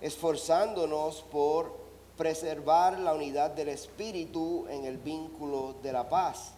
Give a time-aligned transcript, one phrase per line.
[0.00, 1.74] esforzándonos por
[2.16, 6.52] preservar la unidad del Espíritu en el vínculo de la paz.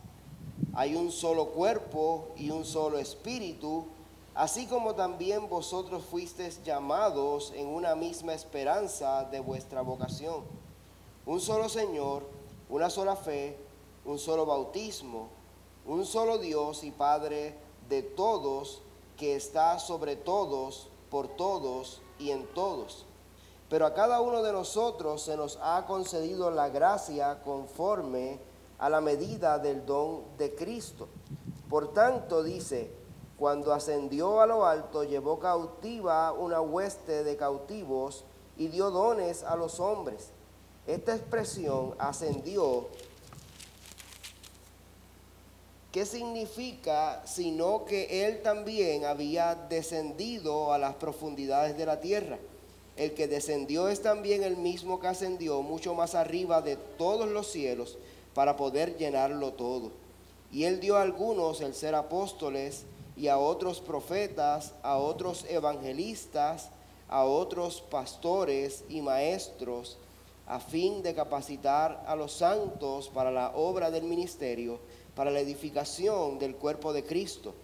[0.74, 3.86] Hay un solo cuerpo y un solo Espíritu,
[4.34, 10.44] así como también vosotros fuisteis llamados en una misma esperanza de vuestra vocación.
[11.24, 12.24] Un solo Señor,
[12.68, 13.58] una sola fe,
[14.04, 15.28] un solo bautismo,
[15.86, 17.54] un solo Dios y Padre
[17.88, 18.82] de todos,
[19.16, 23.06] que está sobre todos, por todos y en todos.
[23.68, 28.38] Pero a cada uno de nosotros se nos ha concedido la gracia conforme
[28.78, 31.08] a la medida del don de Cristo.
[31.69, 32.91] Por tanto, dice,
[33.38, 38.24] cuando ascendió a lo alto, llevó cautiva una hueste de cautivos
[38.56, 40.30] y dio dones a los hombres.
[40.86, 42.86] Esta expresión ascendió
[45.96, 52.39] ¿Qué significa sino que él también había descendido a las profundidades de la tierra?
[52.96, 57.46] El que descendió es también el mismo que ascendió mucho más arriba de todos los
[57.46, 57.96] cielos
[58.36, 59.92] para poder llenarlo todo.
[60.52, 62.85] Y él dio a algunos el ser apóstoles
[63.17, 66.69] y a otros profetas, a otros evangelistas,
[67.08, 69.96] a otros pastores y maestros,
[70.46, 74.80] a fin de capacitar a los santos para la obra del ministerio
[75.17, 77.55] para la edificación del cuerpo de Cristo,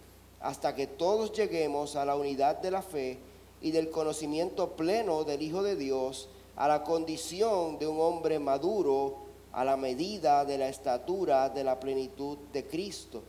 [0.41, 3.19] hasta que todos lleguemos a la unidad de la fe
[3.61, 9.22] y del conocimiento pleno del Hijo de Dios, a la condición de un hombre maduro,
[9.53, 13.23] a la medida de la estatura de la plenitud de Cristo,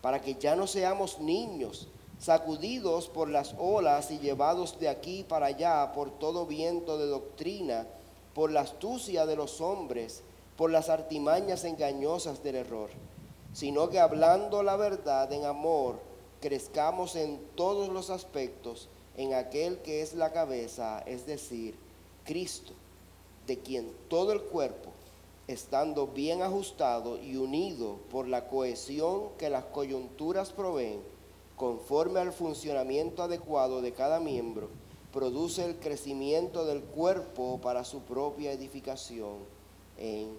[0.00, 5.46] para que ya no seamos niños, sacudidos por las olas y llevados de aquí para
[5.46, 7.86] allá por todo viento de doctrina,
[8.32, 10.22] por la astucia de los hombres,
[10.56, 12.90] por las artimañas engañosas del error
[13.54, 16.00] sino que hablando la verdad en amor,
[16.40, 21.76] crezcamos en todos los aspectos en aquel que es la cabeza, es decir,
[22.24, 22.72] Cristo,
[23.46, 24.90] de quien todo el cuerpo,
[25.46, 31.00] estando bien ajustado y unido por la cohesión que las coyunturas proveen,
[31.56, 34.68] conforme al funcionamiento adecuado de cada miembro,
[35.12, 39.36] produce el crecimiento del cuerpo para su propia edificación
[39.98, 40.36] en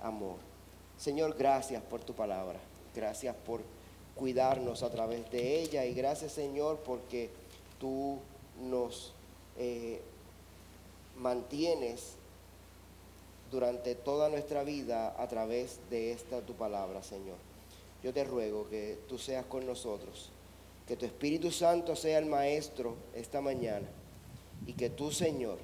[0.00, 0.36] amor.
[0.98, 2.60] Señor, gracias por tu palabra.
[2.94, 3.62] Gracias por
[4.14, 5.84] cuidarnos a través de ella.
[5.84, 7.30] Y gracias, Señor, porque
[7.80, 8.18] tú
[8.60, 9.12] nos
[9.58, 10.00] eh,
[11.16, 12.14] mantienes
[13.52, 17.36] durante toda nuestra vida a través de esta tu palabra, Señor.
[18.02, 20.30] Yo te ruego que tú seas con nosotros,
[20.88, 23.86] que tu Espíritu Santo sea el Maestro esta mañana
[24.66, 25.58] y que tú, Señor,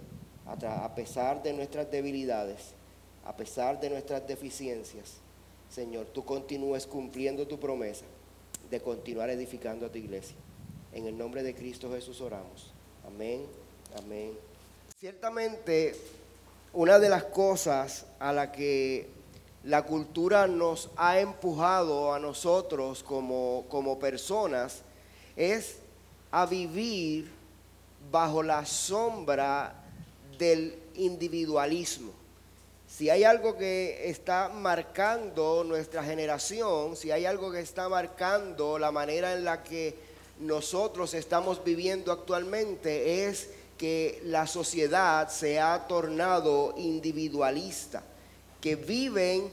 [0.46, 2.74] a pesar de nuestras debilidades,
[3.24, 5.16] a pesar de nuestras deficiencias,
[5.70, 8.04] Señor, tú continúes cumpliendo tu promesa
[8.70, 10.36] de continuar edificando a tu iglesia.
[10.92, 12.72] En el nombre de Cristo Jesús oramos.
[13.06, 13.44] Amén,
[13.96, 14.32] amén.
[14.98, 15.94] Ciertamente,
[16.72, 19.08] una de las cosas a la que
[19.64, 24.82] la cultura nos ha empujado a nosotros como, como personas
[25.36, 25.76] es
[26.30, 27.30] a vivir
[28.10, 29.74] bajo la sombra
[30.38, 32.12] del individualismo.
[32.86, 38.90] Si hay algo que está marcando nuestra generación, si hay algo que está marcando la
[38.90, 39.94] manera en la que
[40.40, 48.02] nosotros estamos viviendo actualmente, es que la sociedad se ha tornado individualista,
[48.60, 49.50] que viven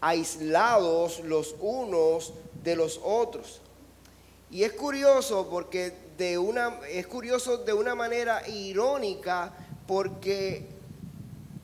[0.00, 3.60] aislados los unos de los otros.
[4.50, 9.54] Y es curioso porque de una es curioso de una manera irónica
[9.86, 10.66] porque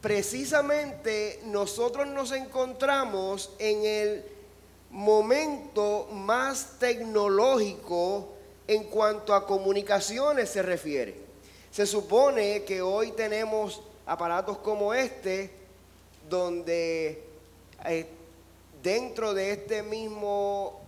[0.01, 4.25] precisamente nosotros nos encontramos en el
[4.91, 8.29] momento más tecnológico
[8.69, 11.24] en cuanto a comunicaciones se refiere.
[11.75, 15.51] Se supone que hoy tenemos aparatos como este,
[16.31, 17.25] donde
[17.85, 18.07] eh,
[18.81, 20.81] dentro de este mismo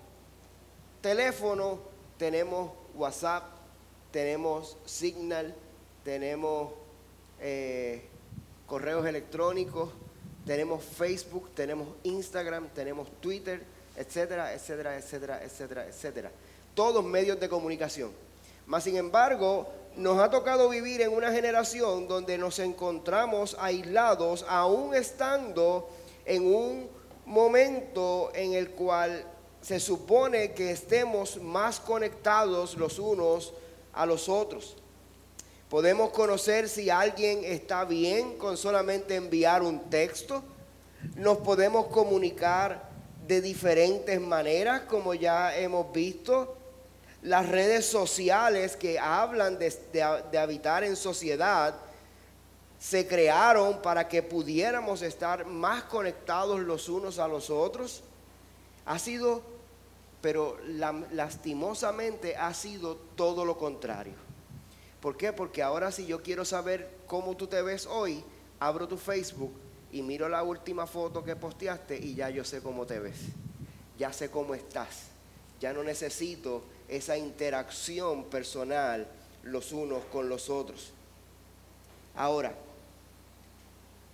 [1.00, 1.80] teléfono
[2.16, 3.42] tenemos WhatsApp,
[4.12, 5.52] tenemos Signal,
[6.04, 6.70] tenemos
[7.40, 8.04] eh,
[8.68, 9.90] correos electrónicos,
[10.46, 13.60] tenemos Facebook, tenemos Instagram, tenemos Twitter,
[13.96, 16.30] etcétera, etcétera, etcétera, etcétera, etcétera.
[16.76, 18.12] Todos medios de comunicación.
[18.66, 24.94] Mas, sin embargo, nos ha tocado vivir en una generación donde nos encontramos aislados, aún
[24.94, 25.88] estando
[26.25, 26.88] en un
[27.25, 29.25] momento en el cual
[29.62, 33.52] se supone que estemos más conectados los unos
[33.93, 34.76] a los otros.
[35.69, 40.44] Podemos conocer si alguien está bien con solamente enviar un texto.
[41.16, 42.88] Nos podemos comunicar
[43.26, 46.56] de diferentes maneras, como ya hemos visto.
[47.26, 51.75] Las redes sociales que hablan de, habitar en sociedad
[52.78, 58.05] se crearon para que pudiéramos estar más conectados los unos a los otros.
[58.84, 59.43] Ha sido,
[60.20, 60.56] pero
[61.11, 64.14] lastimosamente ha sido todo lo contrario.
[65.00, 65.32] ¿Por qué?
[65.32, 68.22] Porque ahora si yo quiero saber cómo tú te ves hoy,
[68.61, 69.52] abro tu Facebook
[69.90, 73.19] y miro la última foto que posteaste y ya yo sé cómo te ves.
[73.99, 75.08] Ya sé cómo estás.
[75.58, 79.06] Ya no necesito esa interacción personal
[79.42, 80.92] los unos con los otros.
[82.14, 82.52] Ahora,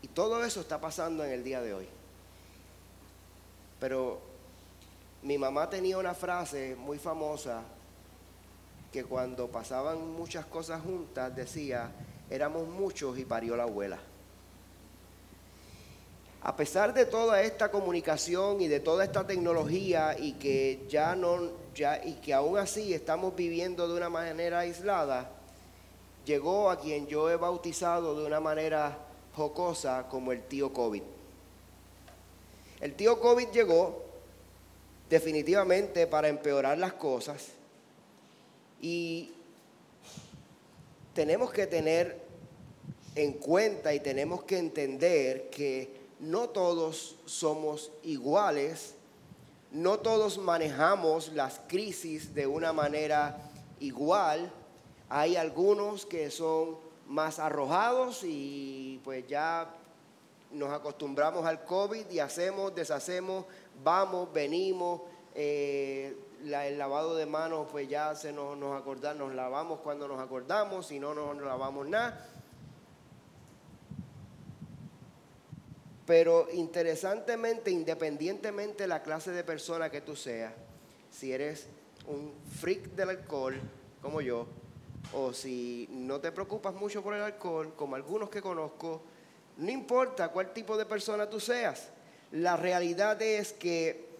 [0.03, 1.89] y todo eso está pasando en el día de hoy.
[3.79, 4.21] Pero
[5.23, 7.63] mi mamá tenía una frase muy famosa
[8.93, 11.91] que cuando pasaban muchas cosas juntas decía,
[12.29, 13.99] éramos muchos y parió la abuela.
[16.43, 21.62] A pesar de toda esta comunicación y de toda esta tecnología y que ya no
[21.75, 25.31] ya y que aún así estamos viviendo de una manera aislada,
[26.25, 28.99] llegó a quien yo he bautizado de una manera
[29.35, 31.03] jocosa como el tío COVID.
[32.81, 34.03] El tío COVID llegó
[35.09, 37.49] definitivamente para empeorar las cosas
[38.81, 39.33] y
[41.15, 42.21] tenemos que tener
[43.15, 48.95] en cuenta y tenemos que entender que no todos somos iguales,
[49.73, 53.39] no todos manejamos las crisis de una manera
[53.81, 54.53] igual.
[55.09, 56.77] Hay algunos que son
[57.09, 59.75] más arrojados y pues ya
[60.51, 63.47] nos acostumbramos al COVID y hacemos, deshacemos,
[63.83, 65.03] vamos, venimos.
[65.35, 70.21] Eh, el lavado de manos, pues ya se nos, nos acordamos, nos lavamos cuando nos
[70.21, 72.29] acordamos, si no, no nos lavamos nada.
[76.07, 80.53] Pero interesantemente, independientemente de la clase de persona que tú seas,
[81.11, 81.67] si eres
[82.07, 83.61] un freak del alcohol,
[84.01, 84.47] como yo,
[85.13, 89.03] o si no te preocupas mucho por el alcohol, como algunos que conozco,
[89.59, 91.89] no importa cuál tipo de persona tú seas,
[92.33, 94.13] la realidad es que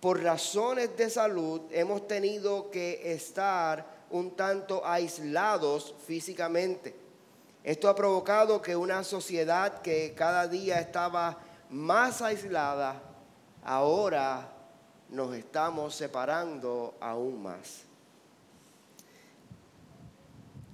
[0.00, 6.94] por razones de salud hemos tenido que estar un tanto aislados físicamente.
[7.62, 11.38] Esto ha provocado que una sociedad que cada día estaba
[11.68, 13.02] más aislada,
[13.62, 14.50] ahora
[15.10, 17.82] nos estamos separando aún más.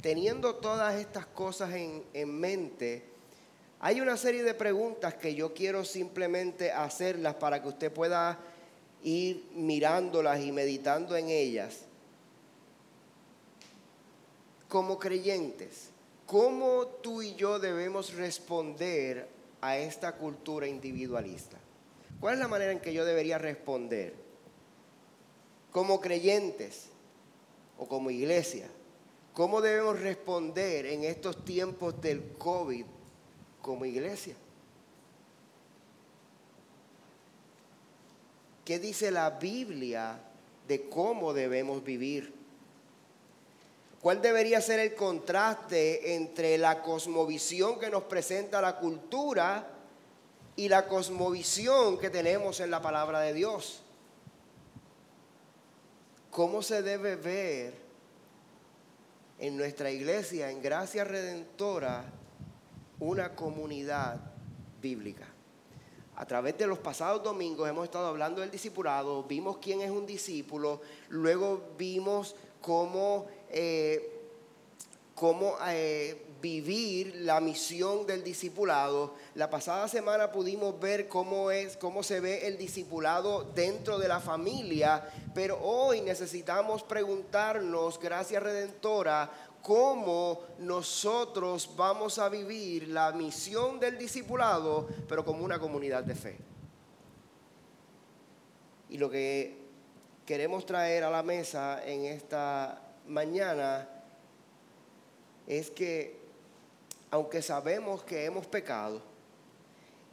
[0.00, 3.04] Teniendo todas estas cosas en, en, mente,
[3.80, 8.38] hay una serie de preguntas que yo quiero simplemente hacerlas para que usted pueda
[9.02, 11.80] ir mirándolas y meditando en ellas.
[14.68, 15.90] Como creyentes,
[16.26, 19.28] ¿Cómo tú y yo debemos responder
[19.60, 21.56] a esta cultura individualista?
[22.18, 24.12] ¿Cuál es la manera en que yo debería responder?
[25.70, 26.88] Como creyentes
[27.78, 28.68] o como iglesia,
[29.34, 32.86] ¿cómo debemos responder en estos tiempos del COVID
[33.62, 34.34] como iglesia?
[38.64, 40.18] ¿Qué dice la Biblia
[40.66, 42.35] de cómo debemos vivir?
[44.06, 49.68] ¿Cuál debería ser el contraste entre la cosmovisión que nos presenta la cultura
[50.54, 53.82] y la cosmovisión que tenemos en la palabra de Dios?
[56.30, 57.74] ¿Cómo se debe ver
[59.40, 62.04] en nuestra iglesia, en Gracia Redentora,
[63.00, 64.20] una comunidad
[64.80, 65.26] bíblica?
[66.18, 70.06] a través de los pasados domingos hemos estado hablando del discipulado, vimos quién es un
[70.06, 74.16] discípulo, luego vimos cómo, eh,
[75.14, 79.14] cómo eh, vivir la misión del discipulado.
[79.34, 84.20] La pasada semana pudimos ver cómo es, cómo se ve el discipulado dentro de la
[84.20, 89.30] familia, pero hoy necesitamos preguntarnos, gracias redentora,
[89.62, 96.38] cómo nosotros vamos a vivir la misión del discipulado, pero como una comunidad de fe.
[98.90, 99.66] Y lo que
[100.24, 103.88] queremos traer a la mesa en esta mañana
[105.46, 106.18] es que
[107.10, 109.00] aunque sabemos que hemos pecado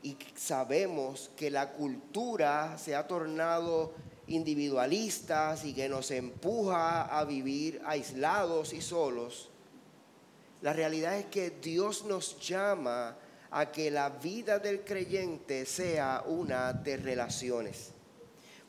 [0.02, 3.94] y sabemos que la cultura se ha tornado
[4.28, 9.50] individualistas y que nos empuja a vivir aislados y solos,
[10.62, 13.18] la realidad es que Dios nos llama
[13.52, 17.93] a que la vida del creyente sea una de relaciones.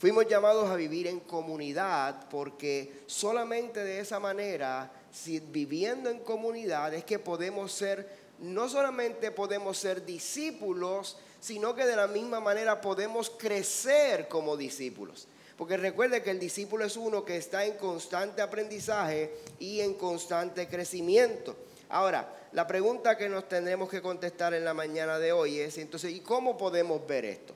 [0.04, 6.92] Fuimos llamados a vivir en comunidad porque solamente de esa manera, si viviendo en comunidad,
[6.92, 8.06] es que podemos ser,
[8.38, 15.26] no solamente podemos ser discípulos, sino que de la misma manera podemos crecer como discípulos.
[15.56, 20.68] Porque recuerde que el discípulo es uno que está en constante aprendizaje y en constante
[20.68, 21.56] crecimiento.
[21.88, 26.12] Ahora, la pregunta que nos tendremos que contestar en la mañana de hoy es, entonces,
[26.12, 27.54] ¿y cómo podemos ver esto?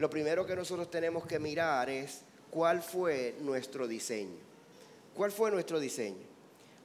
[0.00, 4.38] Lo primero que nosotros tenemos que mirar es cuál fue nuestro diseño.
[5.14, 6.26] ¿Cuál fue nuestro diseño?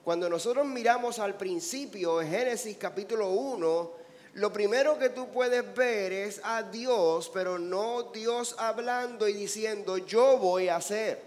[0.03, 3.91] Cuando nosotros miramos al principio, en Génesis capítulo 1,
[4.33, 9.97] lo primero que tú puedes ver es a Dios, pero no Dios hablando y diciendo,
[9.97, 11.23] yo voy a hacer,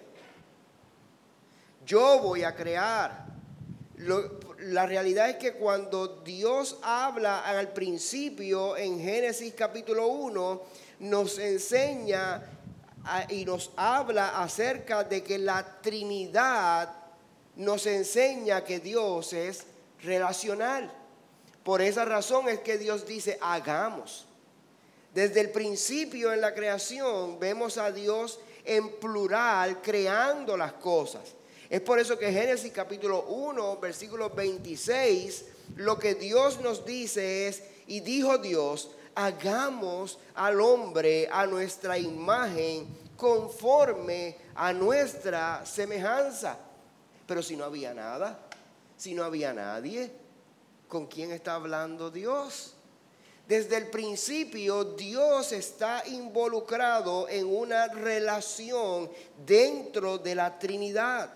[1.87, 3.28] yo voy a crear.
[4.59, 12.43] la realidad es que cuando Dios habla al principio en Génesis capítulo 1, nos enseña
[13.28, 16.95] y nos habla acerca de que la Trinidad
[17.57, 19.64] nos enseña que Dios es
[20.02, 20.93] relacional.
[21.62, 24.26] Por esa razón es que Dios dice, hagamos.
[25.14, 31.35] Desde el principio en la creación vemos a Dios en plural creando las cosas.
[31.71, 35.45] Es por eso que Génesis capítulo 1, versículo 26,
[35.76, 38.90] lo que Dios nos dice es, y dijo Dios,
[39.25, 46.56] hagamos al hombre a nuestra imagen conforme a nuestra semejanza.
[47.26, 48.38] Pero si no había nada,
[48.96, 50.10] si no había nadie,
[50.88, 52.72] ¿Con quién está hablando Dios?
[53.46, 59.10] Desde el principio Dios está involucrado en una relación
[59.44, 61.30] dentro de la Trinidad.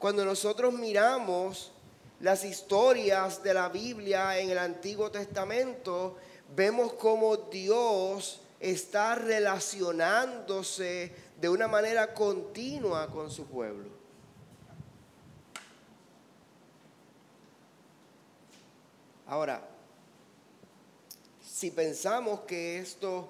[0.00, 1.70] Cuando nosotros miramos
[2.18, 6.16] las historias de la Biblia en el Antiguo Testamento,
[6.54, 13.88] vemos cómo Dios está relacionándose de una manera continua con su pueblo.
[19.26, 19.62] Ahora,
[21.44, 23.28] si pensamos que esto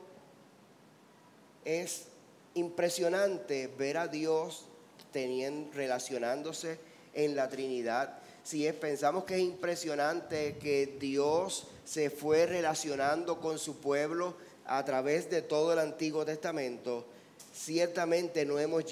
[1.65, 2.07] es
[2.55, 4.67] impresionante, ver a Dios
[5.11, 6.79] teniendo, relacionándose
[7.15, 13.77] en la Trinidad, si pensamos que es impresionante que Dios se fue relacionando con su
[13.79, 14.35] pueblo
[14.67, 17.07] a través de todo el Antiguo Testamento,
[17.55, 18.85] ciertamente no hemos,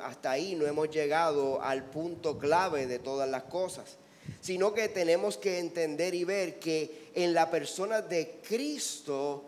[0.00, 3.98] hasta ahí no hemos llegado al punto clave de todas las cosas
[4.40, 9.44] sino que tenemos que entender y ver que en la persona de Cristo,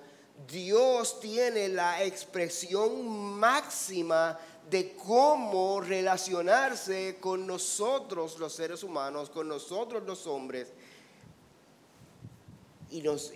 [0.50, 3.06] Dios tiene la expresión
[3.38, 4.38] máxima
[4.70, 10.68] de cómo relacionarse con nosotros los seres humanos, con nosotros los hombres.
[12.90, 13.33] Y, nos,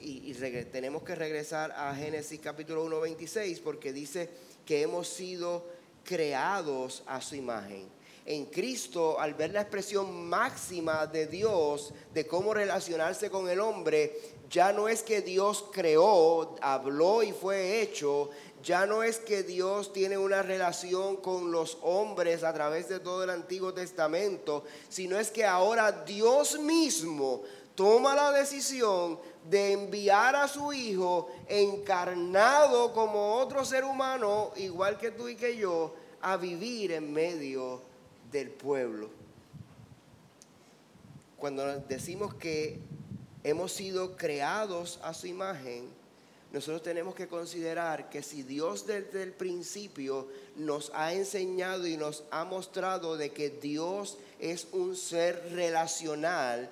[0.71, 4.31] tenemos que regresar a Génesis capítulo 1, 26, porque dice
[4.65, 5.67] que hemos sido
[6.05, 7.87] creados a su imagen.
[8.25, 14.17] En Cristo, al ver la expresión máxima de Dios, de cómo relacionarse con el hombre,
[14.49, 18.31] ya no es que Dios creó, habló y fue hecho,
[18.63, 23.25] ya no es que Dios tiene una relación con los hombres a través de todo
[23.25, 27.43] el Antiguo Testamento, sino es que ahora Dios mismo
[27.75, 29.19] toma la decisión
[29.49, 35.57] de enviar a su Hijo encarnado como otro ser humano, igual que tú y que
[35.57, 37.83] yo, a vivir en medio
[38.31, 39.11] del pueblo.
[41.37, 42.79] Cuando decimos que
[43.43, 45.89] hemos sido creados a su imagen,
[46.53, 52.25] nosotros tenemos que considerar que si Dios desde el principio nos ha enseñado y nos
[52.31, 56.71] ha mostrado de que Dios es un ser relacional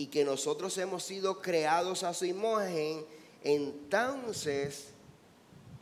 [0.00, 3.04] y que nosotros hemos sido creados a su imagen,
[3.44, 4.94] entonces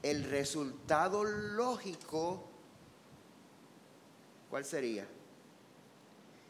[0.02, 2.42] el resultado lógico,
[4.50, 5.06] ¿cuál sería?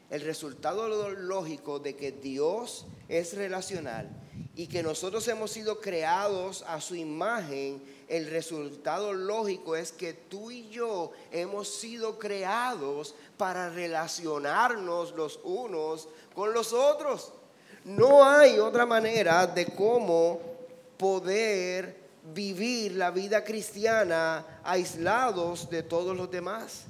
[0.08, 4.08] El resultado lógico de que Dios es relacional
[4.56, 10.50] y que nosotros hemos sido creados a su imagen, el resultado lógico es que tú
[10.50, 17.34] y yo hemos sido creados para relacionarnos los unos con los otros.
[17.88, 20.38] No hay otra manera de cómo
[20.98, 21.96] poder
[22.34, 26.84] vivir la vida cristiana aislados de todos los demás.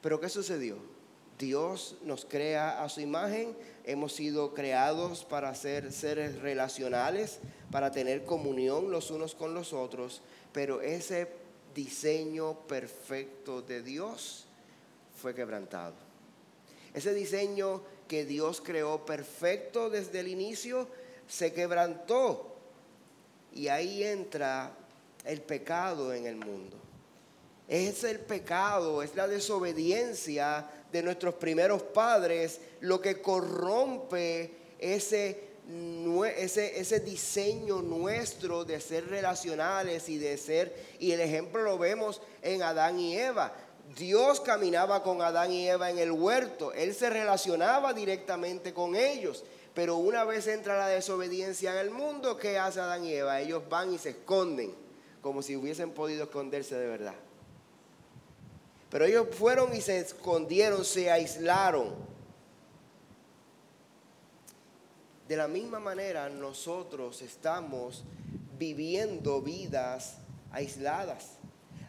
[0.00, 0.78] Pero ¿qué sucedió?
[1.38, 7.38] Dios nos crea a su imagen, hemos sido creados para ser seres relacionales,
[7.70, 10.22] para tener comunión los unos con los otros,
[10.54, 11.28] pero ese
[11.74, 14.46] diseño perfecto de Dios
[15.20, 15.96] fue quebrantado.
[16.94, 20.88] Ese diseño que Dios creó perfecto desde el inicio
[21.28, 22.54] se quebrantó.
[23.52, 24.72] Y ahí entra
[25.24, 26.76] el pecado en el mundo.
[27.68, 35.52] Es el pecado, es la desobediencia de nuestros primeros padres lo que corrompe ese,
[36.36, 42.20] ese, ese diseño nuestro de ser relacionales y de ser, y el ejemplo lo vemos
[42.42, 43.54] en Adán y Eva.
[43.96, 49.44] Dios caminaba con Adán y Eva en el huerto, Él se relacionaba directamente con ellos,
[49.74, 53.40] pero una vez entra la desobediencia en el mundo, ¿qué hace Adán y Eva?
[53.40, 54.74] Ellos van y se esconden,
[55.20, 57.14] como si hubiesen podido esconderse de verdad.
[58.90, 61.94] Pero ellos fueron y se escondieron, se aislaron.
[65.28, 68.04] De la misma manera nosotros estamos
[68.58, 70.16] viviendo vidas
[70.50, 71.38] aisladas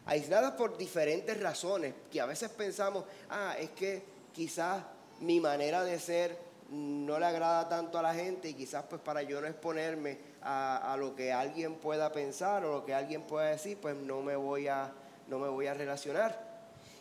[0.06, 4.84] aisladas por diferentes razones, que a veces pensamos, ah, es que quizás
[5.20, 6.38] mi manera de ser
[6.70, 10.96] no le agrada tanto a la gente y quizás pues para yo no exponerme a,
[10.98, 14.68] lo que alguien pueda pensar o lo que alguien pueda decir, pues no me voy
[14.68, 14.92] a,
[15.28, 16.52] no me voy a relacionar.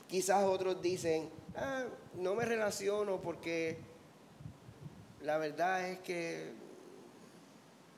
[0.08, 1.84] Quizás otros dicen, ah,
[2.14, 3.78] no me relaciono porque
[5.22, 6.52] la verdad es que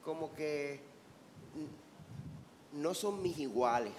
[0.05, 0.81] como que
[2.73, 3.93] no son mis iguales.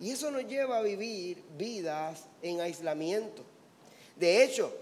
[0.00, 3.42] Y eso nos lleva a vivir vidas en aislamiento.
[4.16, 4.72] De hecho,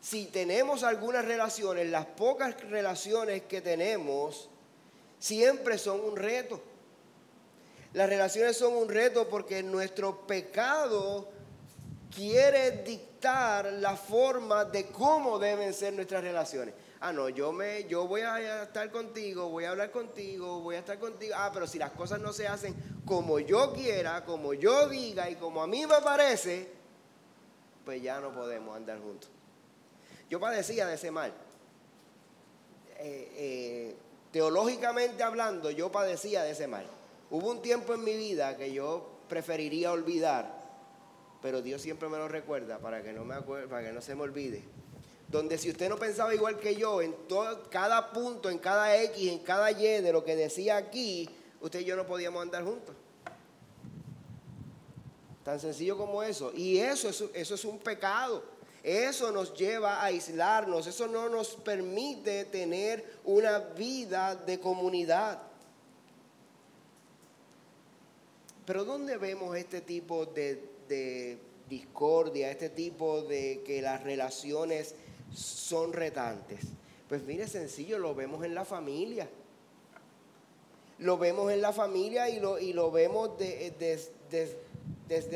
[0.00, 4.50] si tenemos algunas relaciones, las pocas relaciones que tenemos
[5.18, 6.60] siempre son un reto.
[7.94, 11.28] Las relaciones son un reto porque nuestro pecado
[12.14, 18.06] quiere dictar la forma de cómo deben ser nuestras relaciones ah, no, yo, me, yo
[18.06, 21.34] voy a estar contigo, voy a hablar contigo, voy a estar contigo.
[21.36, 25.36] Ah, pero si las cosas no se hacen como yo quiera, como yo diga y
[25.36, 26.68] como a mí me parece,
[27.84, 29.30] pues ya no podemos andar juntos.
[30.30, 31.32] Yo padecía de ese mal.
[32.98, 33.96] Eh, eh,
[34.30, 36.86] teológicamente hablando, yo padecía de ese mal.
[37.30, 40.62] Hubo un tiempo en mi vida que yo preferiría olvidar,
[41.42, 44.22] pero Dios siempre me lo recuerda para que no, me para que no se me
[44.22, 44.62] olvide
[45.34, 49.32] donde si usted no pensaba igual que yo en todo, cada punto, en cada X,
[49.32, 51.28] en cada Y de lo que decía aquí,
[51.60, 52.94] usted y yo no podíamos andar juntos.
[55.42, 56.52] Tan sencillo como eso.
[56.54, 58.44] Y eso, eso, eso es un pecado.
[58.84, 60.86] Eso nos lleva a aislarnos.
[60.86, 65.42] Eso no nos permite tener una vida de comunidad.
[68.64, 74.94] Pero ¿dónde vemos este tipo de, de discordia, este tipo de que las relaciones
[75.32, 76.60] son retantes?
[77.08, 79.28] Pues mire, sencillo, lo vemos en la familia.
[80.98, 84.12] Lo vemos en la familia y lo, y lo vemos desde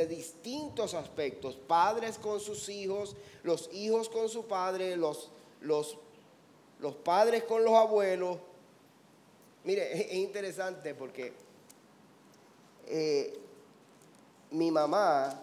[0.07, 1.57] distintos aspectos.
[1.57, 5.99] Padres con sus hijos, los hijos con su padre, los, los,
[6.81, 8.39] los padres con los abuelos.
[9.65, 11.33] Mire, es, interesante porque
[12.87, 13.39] eh,
[14.53, 15.39] mi mamá,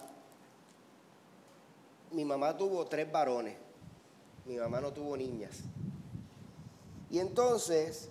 [2.10, 3.65] mi mamá tuvo tres varones
[4.46, 5.60] mi mamá no tuvo niñas.
[7.10, 8.08] Y entonces,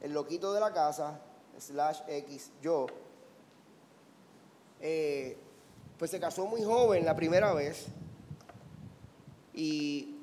[0.00, 1.20] el loquito de la casa,
[1.58, 2.86] slash X, yo,
[4.80, 5.36] eh,
[5.98, 7.86] pues se casó muy joven la primera vez
[9.54, 10.16] y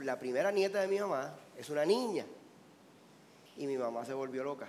[0.00, 2.26] la primera nieta de mi mamá es una niña
[3.56, 4.68] y mi mamá se volvió loca.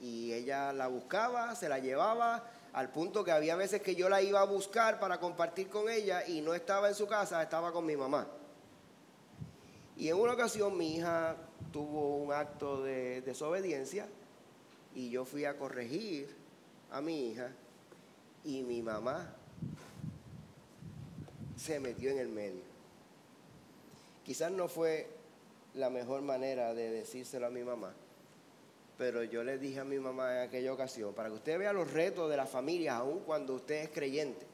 [0.00, 4.22] Y ella la buscaba, se la llevaba, al punto que había veces que yo la
[4.22, 7.84] iba a buscar para compartir con ella y no estaba en su casa, estaba con
[7.84, 8.26] mi mamá.
[9.96, 11.36] Y en una ocasión mi hija
[11.72, 14.06] tuvo un acto de desobediencia
[14.94, 16.34] y yo fui a corregir
[16.90, 17.52] a mi hija
[18.44, 19.34] y mi mamá
[21.56, 22.62] se metió en el medio.
[24.24, 25.08] Quizás no fue
[25.74, 27.92] la mejor manera de decírselo a mi mamá,
[29.00, 31.90] pero yo le dije a mi mamá en aquella ocasión, para que usted vea los
[31.90, 34.44] retos de la familia, aun cuando usted es creyente.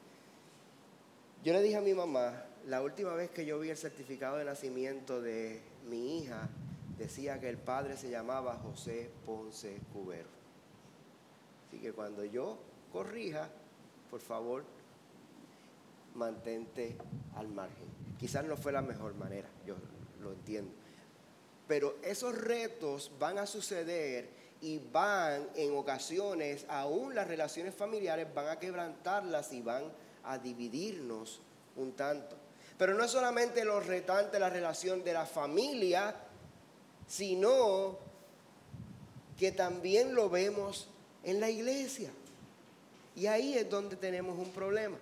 [1.43, 4.45] Yo le dije a mi mamá, la última vez que yo vi el certificado de
[4.45, 6.47] nacimiento de mi hija,
[6.97, 10.29] decía que el padre se llamaba José Ponce Cubero.
[11.67, 12.57] Así que cuando yo
[12.93, 13.49] corrija,
[14.09, 14.63] por favor,
[16.15, 16.95] mantente
[17.35, 17.89] al margen.
[18.17, 19.75] Quizás no fue la mejor manera, yo
[20.21, 20.71] lo entiendo.
[21.67, 28.47] Pero esos retos van a suceder y van en ocasiones, aún las relaciones familiares van
[28.47, 29.83] a quebrantarlas y van
[30.23, 31.41] a dividirnos
[31.75, 32.35] un tanto.
[32.77, 36.15] Pero no es solamente lo retante la relación de la familia,
[37.07, 37.97] sino
[39.37, 40.87] que también lo vemos
[41.23, 42.11] en la iglesia.
[43.15, 44.97] Y ahí es donde tenemos un problema.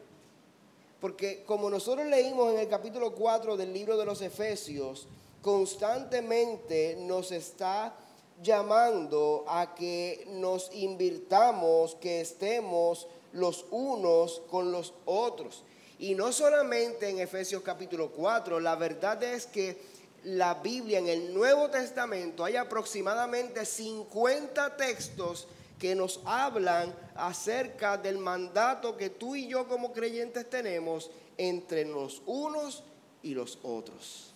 [1.02, 5.08] Porque como nosotros leímos en el capítulo 4 del libro de los Efesios,
[5.42, 7.94] constantemente nos está
[8.42, 15.64] llamando a que nos invirtamos, que estemos los unos con los otros.
[16.00, 19.78] Y no solamente en Efesios capítulo 4, la verdad es que
[20.24, 25.48] la Biblia en el Nuevo Testamento hay aproximadamente 50 textos
[25.80, 32.22] que nos hablan acerca del mandato que tú y yo como creyentes tenemos entre los
[32.26, 32.84] unos
[33.22, 34.34] y los otros.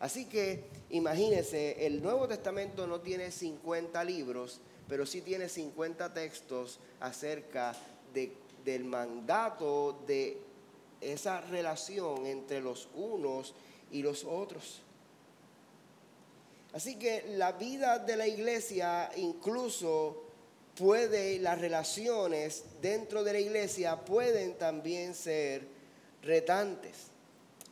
[0.00, 6.80] Así que imagínense, el Nuevo Testamento no tiene 50 libros, pero sí tiene 50 textos
[7.00, 7.74] acerca
[8.12, 8.32] de,
[8.64, 10.38] del mandato de
[11.00, 13.54] esa relación entre los unos
[13.90, 14.82] y los otros.
[16.72, 20.24] Así que la vida de la iglesia incluso
[20.76, 25.66] puede, las relaciones dentro de la iglesia pueden también ser
[26.22, 27.08] retantes.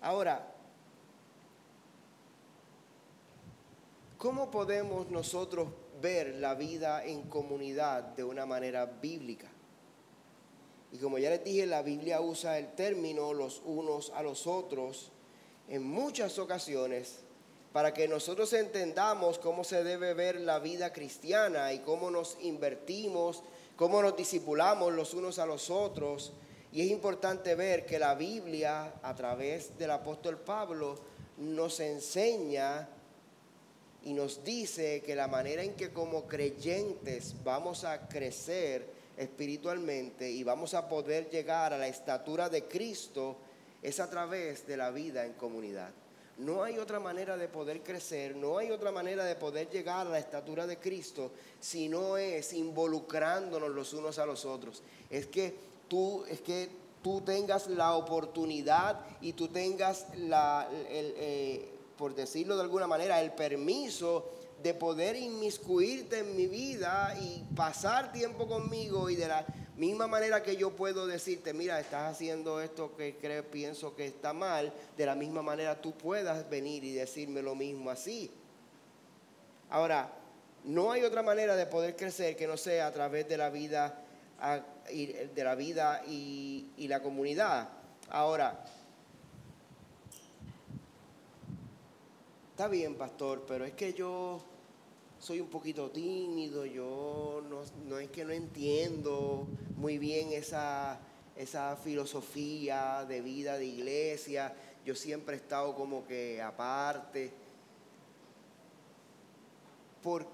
[0.01, 0.56] Ahora,
[4.19, 5.69] ¿cómo podemos nosotros
[6.01, 9.49] ver la vida en comunidad de una manera bíblica?
[10.93, 15.11] Y como ya les dije, la Biblia usa el término los unos a los otros
[15.69, 17.21] en muchas ocasiones
[17.73, 23.43] para que nosotros entendamos cómo se debe ver la vida cristiana y cómo nos invertimos,
[23.77, 26.33] cómo nos discipulamos los unos a los otros.
[26.73, 30.99] Y es importante ver que la Biblia, a través del apóstol Pablo,
[31.37, 32.89] nos enseña
[34.07, 40.45] y nos dice que la manera en que como creyentes vamos a crecer espiritualmente y
[40.45, 43.37] vamos a poder llegar a la estatura de Cristo
[43.83, 45.91] es a través de la vida en comunidad.
[46.39, 50.11] No hay otra manera de poder crecer, no hay otra manera de poder llegar a
[50.11, 54.85] la estatura de Cristo si no es involucrándonos los unos a los otros.
[55.11, 55.53] Es que
[55.89, 56.69] tú, es que
[57.03, 63.33] tú tengas la oportunidad y tú tengas la, eh, por decirlo de alguna manera, el
[63.33, 64.31] permiso
[64.63, 70.43] de poder inmiscuirte en mi vida y pasar tiempo conmigo y de la misma manera
[70.43, 75.07] que yo puedo decirte, mira, estás haciendo esto que creo, pienso que está mal, de
[75.07, 78.31] la misma manera tú puedas venir y decirme lo mismo así.
[79.69, 80.11] Ahora,
[80.65, 84.03] no hay otra manera de poder crecer que no sea a través de la vida,
[84.91, 87.69] de la vida y, y la comunidad.
[88.09, 88.65] Ahora,
[92.57, 94.41] está bien, pastor, pero es que yo
[95.21, 97.43] soy un poquito tímido, yo
[97.87, 100.99] no, es que no entiendo muy bien esa,
[101.37, 107.31] esa filosofía de vida de iglesia, yo siempre he estado como que aparte.
[110.03, 110.27] ¿Por,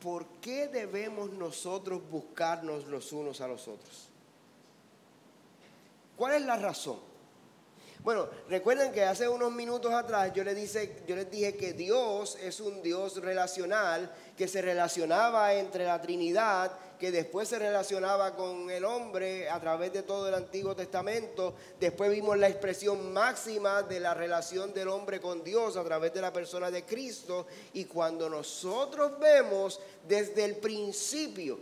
[0.00, 4.06] ¿Por qué debemos nosotros buscarnos los unos a los otros?
[6.16, 7.09] ¿Cuál es la razón?
[8.02, 13.20] Bueno, recuerden que hace unos minutos atrás yo les, dije que Dios es un Dios
[13.20, 19.60] relacional, que se relacionaba entre la Trinidad, que después se relacionaba con el hombre a
[19.60, 21.54] través de todo el Antiguo Testamento.
[21.78, 26.22] Después vimos la expresión máxima de la relación del hombre con Dios a través de
[26.22, 27.46] la persona de Cristo.
[27.74, 31.58] Y cuando nosotros vemos desde el principio,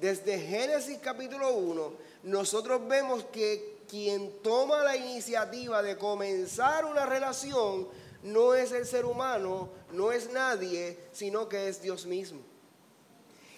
[0.00, 1.92] desde Génesis capítulo 1,
[2.24, 7.88] nosotros vemos que quien toma la iniciativa de comenzar una relación
[8.22, 12.40] no es el ser humano, no es nadie, sino que es Dios mismo.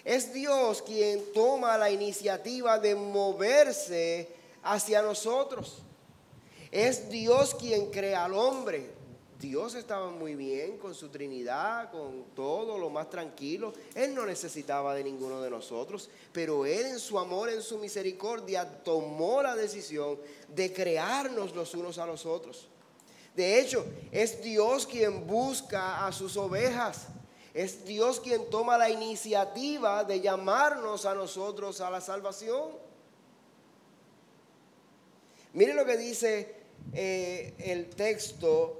[0.03, 4.29] Es Dios quien toma la iniciativa de moverse
[4.63, 5.79] hacia nosotros.
[6.71, 8.98] Es Dios quien crea al hombre.
[9.39, 13.73] Dios estaba muy bien con su Trinidad, con todo lo más tranquilo.
[13.95, 18.83] Él no necesitaba de ninguno de nosotros, pero Él en su amor, en su misericordia,
[18.83, 22.67] tomó la decisión de crearnos los unos a los otros.
[23.33, 27.07] De hecho, es Dios quien busca a sus ovejas.
[27.53, 32.71] Es Dios quien toma la iniciativa de llamarnos a nosotros a la salvación.
[35.53, 36.55] Mire lo que dice
[36.93, 38.78] eh, el texto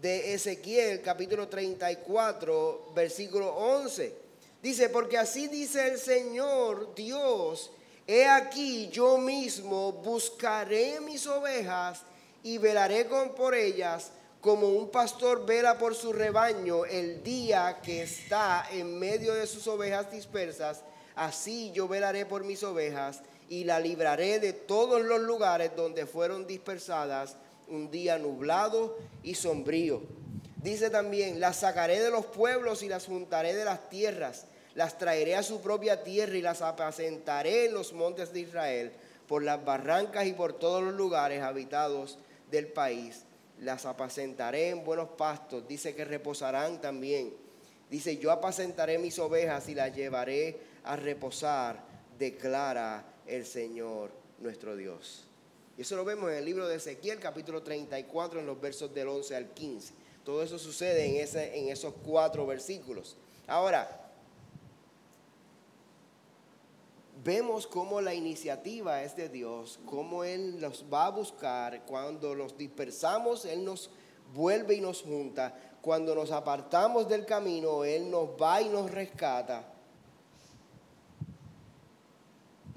[0.00, 4.14] de Ezequiel capítulo 34, versículo 11.
[4.62, 7.70] Dice, porque así dice el Señor Dios,
[8.06, 12.02] he aquí yo mismo buscaré mis ovejas
[12.42, 14.10] y velaré con por ellas
[14.40, 19.66] como un pastor vela por su rebaño el día que está en medio de sus
[19.66, 20.82] ovejas dispersas,
[21.14, 26.46] así yo velaré por mis ovejas y la libraré de todos los lugares donde fueron
[26.46, 27.36] dispersadas
[27.70, 30.02] un día nublado y sombrío.
[30.62, 35.36] Dice también, las sacaré de los pueblos y las juntaré de las tierras, las traeré
[35.36, 38.92] a su propia tierra y las apacentaré en los montes de Israel,
[39.26, 42.18] por las barrancas y por todos los lugares habitados
[42.50, 43.24] del país.
[43.60, 47.32] Las apacentaré en buenos pastos, dice que reposarán también.
[47.88, 51.82] Dice, yo apacentaré mis ovejas y las llevaré a reposar,
[52.18, 55.29] declara el Señor nuestro Dios.
[55.80, 59.08] Y eso lo vemos en el libro de Ezequiel, capítulo 34, en los versos del
[59.08, 59.94] 11 al 15.
[60.22, 63.16] Todo eso sucede en, ese, en esos cuatro versículos.
[63.46, 64.12] Ahora,
[67.24, 71.86] vemos cómo la iniciativa es de Dios, cómo Él los va a buscar.
[71.86, 73.88] Cuando los dispersamos, Él nos
[74.34, 75.58] vuelve y nos junta.
[75.80, 79.64] Cuando nos apartamos del camino, Él nos va y nos rescata.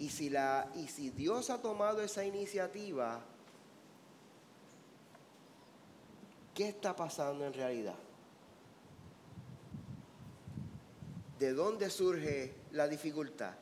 [0.03, 3.21] Y si, la, y si Dios ha tomado esa iniciativa,
[6.53, 7.95] ¿qué está pasando en realidad?
[11.39, 13.53] ¿De dónde surge la dificultad?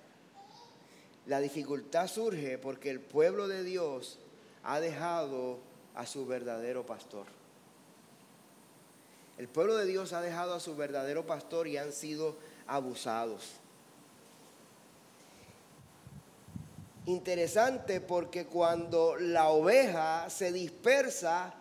[1.28, 4.18] La dificultad surge porque el pueblo de Dios
[4.64, 5.60] ha dejado
[5.94, 7.28] a su verdadero pastor.
[9.38, 13.61] El pueblo de Dios ha dejado a su verdadero pastor y han sido abusados.
[17.06, 21.56] Interesante porque cuando la oveja se dispersa,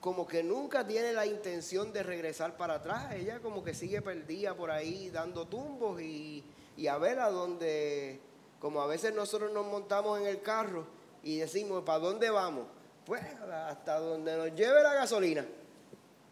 [0.00, 3.14] como que nunca tiene la intención de regresar para atrás.
[3.14, 6.42] Ella como que sigue perdida por ahí dando tumbos y,
[6.88, 8.20] a ver a dónde,
[8.58, 10.86] como a veces nosotros nos montamos en el carro
[11.22, 12.66] y decimos, ¿para dónde vamos?
[13.04, 15.44] Pues hasta donde nos lleve la gasolina.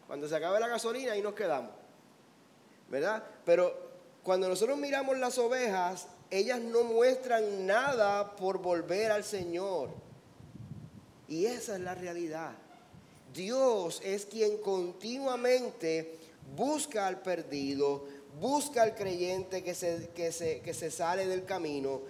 [0.07, 1.71] Cuando se acabe la gasolina ahí nos quedamos.
[2.89, 3.23] ¿Verdad?
[3.45, 3.91] Pero
[4.23, 9.89] cuando nosotros miramos las ovejas, ellas no muestran nada por volver al Señor.
[11.27, 12.53] Y esa es la realidad.
[13.33, 16.17] Dios es quien continuamente
[16.55, 18.05] busca al perdido,
[18.39, 22.01] busca al creyente que se, que se, que se sale del camino,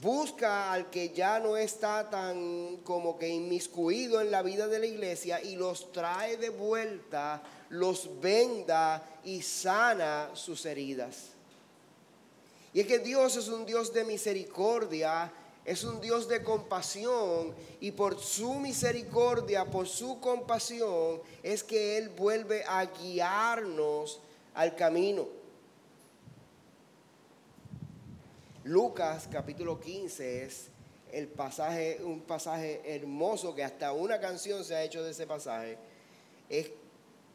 [0.00, 4.86] busca al que ya no está tan como que inmiscuido en la vida de la
[4.86, 11.39] iglesia y los trae de vuelta, los venda y sana sus heridas.
[12.72, 15.32] Y es que Dios es un Dios de misericordia,
[15.64, 22.08] es un Dios de compasión y por su misericordia, por su compasión, es que Él
[22.10, 24.20] vuelve a guiarnos
[24.54, 25.28] al camino.
[28.64, 30.68] Lucas capítulo 15 es
[31.12, 35.76] el pasaje, un pasaje hermoso que hasta una canción se ha hecho de ese pasaje.
[36.48, 36.70] Es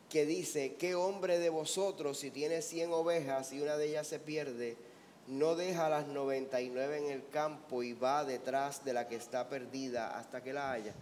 [0.09, 4.19] que dice, ¿qué hombre de vosotros si tiene 100 ovejas y una de ellas se
[4.19, 4.77] pierde?
[5.27, 10.17] No deja las 99 en el campo y va detrás de la que está perdida
[10.17, 10.93] hasta que la haya.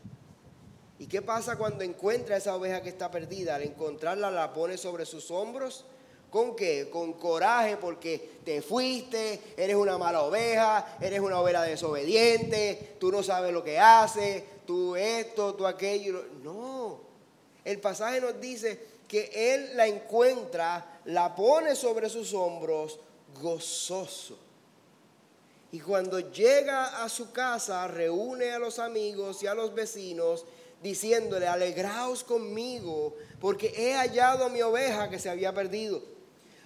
[0.99, 3.55] ¿Y qué pasa cuando encuentra esa oveja que está perdida?
[3.55, 5.85] Al encontrarla la pone sobre sus hombros.
[6.29, 6.89] ¿Con qué?
[6.89, 13.21] Con coraje porque te fuiste, eres una mala oveja, eres una oveja desobediente, tú no
[13.21, 16.25] sabes lo que haces, tú esto, tú aquello.
[16.41, 17.01] No,
[17.63, 22.99] el pasaje nos dice que él la encuentra, la pone sobre sus hombros,
[23.41, 24.37] gozoso.
[25.71, 30.45] Y cuando llega a su casa, reúne a los amigos y a los vecinos,
[30.83, 36.01] diciéndole, alegraos conmigo, porque he hallado a mi oveja que se había perdido.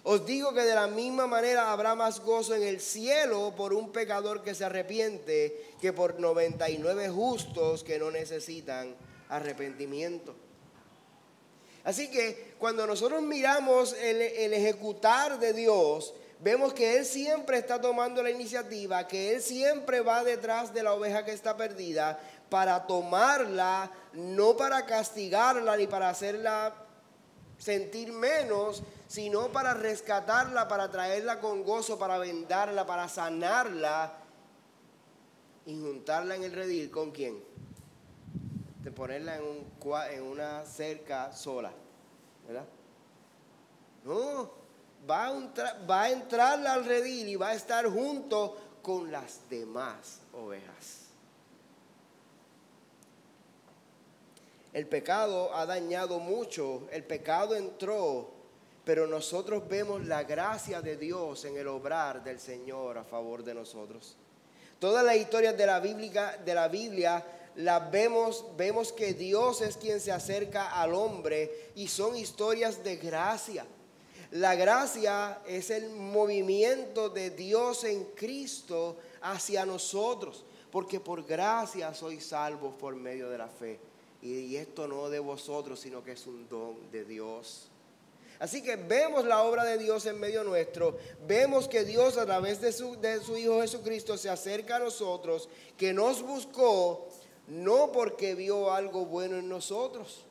[0.04, 3.92] Os digo que de la misma manera habrá más gozo en el cielo por un
[3.92, 8.96] pecador que se arrepiente que por 99 justos que no necesitan
[9.30, 10.34] arrepentimiento.
[11.84, 17.80] Así que cuando nosotros miramos el, el ejecutar de Dios, vemos que Él siempre está
[17.80, 22.20] tomando la iniciativa, que Él siempre va detrás de la oveja que está perdida
[22.50, 26.74] para tomarla, no para castigarla ni para hacerla
[27.58, 34.14] sentir menos, sino para rescatarla, para traerla con gozo, para vendarla, para sanarla
[35.66, 37.48] y juntarla en el redil con quién?
[38.88, 39.66] de ponerla en,
[40.12, 41.74] en una cerca sola,
[42.48, 42.64] ¿verdad?
[44.06, 44.50] No,
[45.10, 50.20] va a, va a entrar al redil y va a estar junto con las demás
[50.34, 51.08] ovejas.
[54.74, 58.30] El pecado ha dañado mucho, el pecado entró,
[58.84, 63.56] pero nosotros vemos la gracia de Dios en el obrar del Señor a favor de
[63.56, 64.16] nosotros.
[64.80, 69.78] Todas las historias de la Biblia, de la Biblia las vemos, vemos que Dios es
[69.78, 73.66] quien se acerca al hombre y son historias de gracia.
[74.32, 82.26] La gracia es el movimiento de Dios en Cristo hacia nosotros, porque por gracia sois
[82.26, 83.80] salvos por medio de la fe.
[84.22, 87.70] Y, esto no de vosotros, sino que es un don de Dios.
[88.40, 92.62] Así que vemos la obra de Dios en medio nuestro, vemos que Dios a través
[92.62, 97.08] de su, de su Hijo Jesucristo se acerca a nosotros, que nos buscó
[97.48, 100.27] no porque vio algo bueno en nosotros,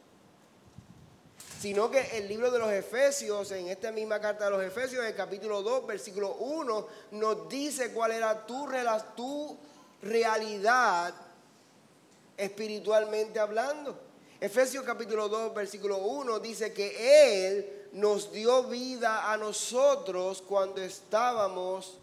[1.66, 5.08] sino que el libro de los Efesios, en esta misma carta de los Efesios, en
[5.08, 8.68] el capítulo 2, versículo 1, nos dice cuál era tu,
[9.16, 9.58] tu
[10.00, 11.12] realidad
[12.36, 13.98] espiritualmente hablando.
[14.40, 21.98] Efesios capítulo 2, versículo 1 dice que Él nos dio vida a nosotros cuando estábamos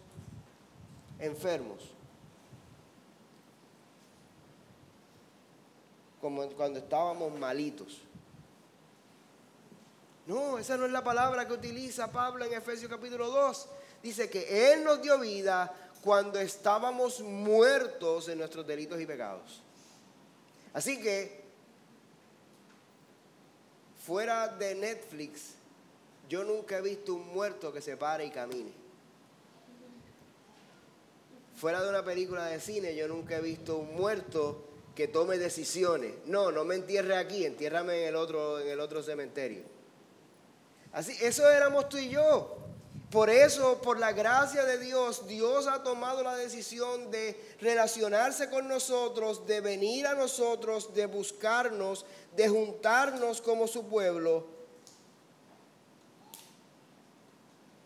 [1.18, 1.78] enfermos.
[6.20, 8.04] Como cuando estábamos malitos.
[10.26, 13.68] No, esa no es la palabra que utiliza Pablo en Efesios capítulo 2.
[14.02, 19.60] Dice que Él nos dio vida cuando estábamos muertos en nuestros delitos y pecados.
[20.72, 21.44] Así que,
[24.04, 25.54] fuera de Netflix,
[26.28, 28.72] yo nunca he visto un muerto que se pare y camine.
[31.56, 36.14] Fuera de una película de cine, yo nunca he visto un muerto que tome decisiones.
[36.26, 39.73] No, no me entierre aquí, entiérrame en el otro, en el otro cementerio.
[40.94, 42.56] Así, eso éramos tú y yo.
[43.10, 48.66] Por eso, por la gracia de Dios, Dios ha tomado la decisión de relacionarse con
[48.66, 54.46] nosotros, de venir a nosotros, de buscarnos, de juntarnos como su pueblo.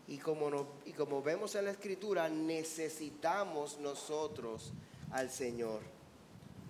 [0.07, 4.71] Y como, y como vemos en la escritura, necesitamos nosotros
[5.11, 5.81] al Señor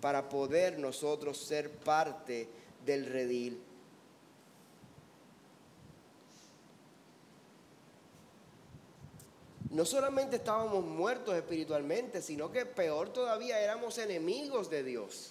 [0.00, 2.48] para poder nosotros ser parte
[2.84, 3.62] del redil.
[9.70, 15.30] No solamente estábamos muertos espiritualmente, sino que peor todavía éramos enemigos de Dios.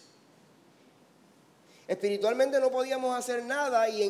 [1.87, 4.01] Espiritualmente no podíamos hacer nada y,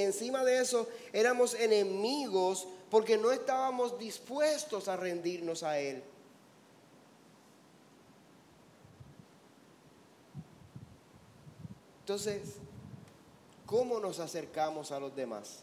[0.00, 6.02] encima de eso éramos enemigos porque no estábamos dispuestos a rendirnos a Él.
[12.00, 12.56] Entonces,
[13.64, 15.62] ¿cómo nos acercamos a los demás?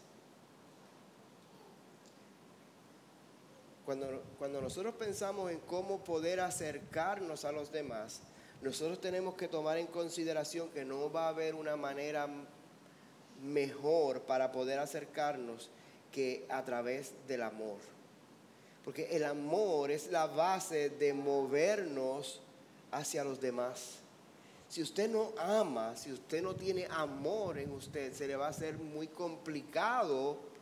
[3.88, 8.20] Cuando, nosotros pensamos en cómo poder acercarnos a los demás,
[8.62, 12.28] nosotros tenemos que tomar en consideración que no va a haber una manera
[13.42, 15.70] mejor para poder acercarnos
[16.12, 17.78] que a través del amor.
[18.84, 22.42] Porque el amor es la base de movernos
[22.92, 24.00] hacia los demás.
[24.68, 28.50] Si usted no ama, si usted no tiene amor en usted, se le va a
[28.50, 30.57] hacer muy complicado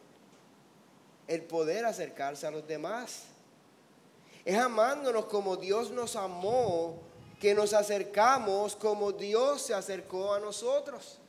[1.28, 3.24] el poder acercarse a los demás.
[4.44, 7.00] Es amándonos como Dios nos amó
[7.40, 11.20] que nos acercamos como Dios se acercó a nosotros.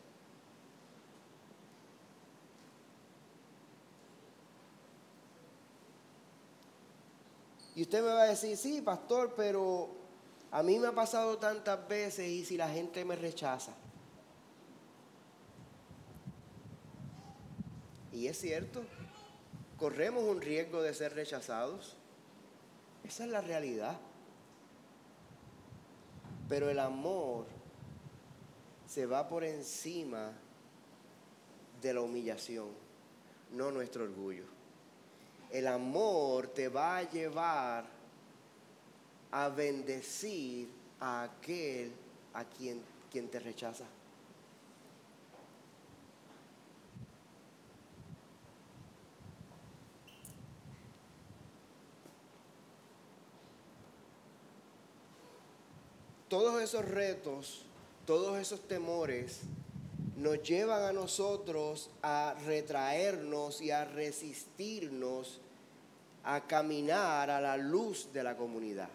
[7.75, 9.91] Y usted me va a decir, sí, pastor, pero
[10.51, 13.73] a mí me ha pasado tantas veces y si la gente me rechaza.
[18.15, 18.83] Y es cierto,
[19.77, 21.97] corremos un riesgo de ser rechazados.
[23.05, 23.99] Esa es la realidad.
[26.49, 27.47] Pero el amor
[28.87, 30.33] se va por encima
[31.83, 32.69] de la humillación,
[33.53, 34.45] no nuestro orgullo.
[35.51, 37.85] El amor te va a llevar
[39.31, 40.69] a bendecir
[41.01, 41.93] a aquel
[42.35, 43.85] a quien, quien te rechaza.
[56.29, 57.65] Todos esos retos,
[58.05, 59.41] todos esos temores
[60.17, 65.41] nos llevan a nosotros a retraernos y a resistirnos
[66.25, 68.89] a caminar a la luz de la comunidad,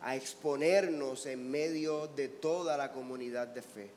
[0.00, 3.90] a exponernos en medio de toda la comunidad de fe.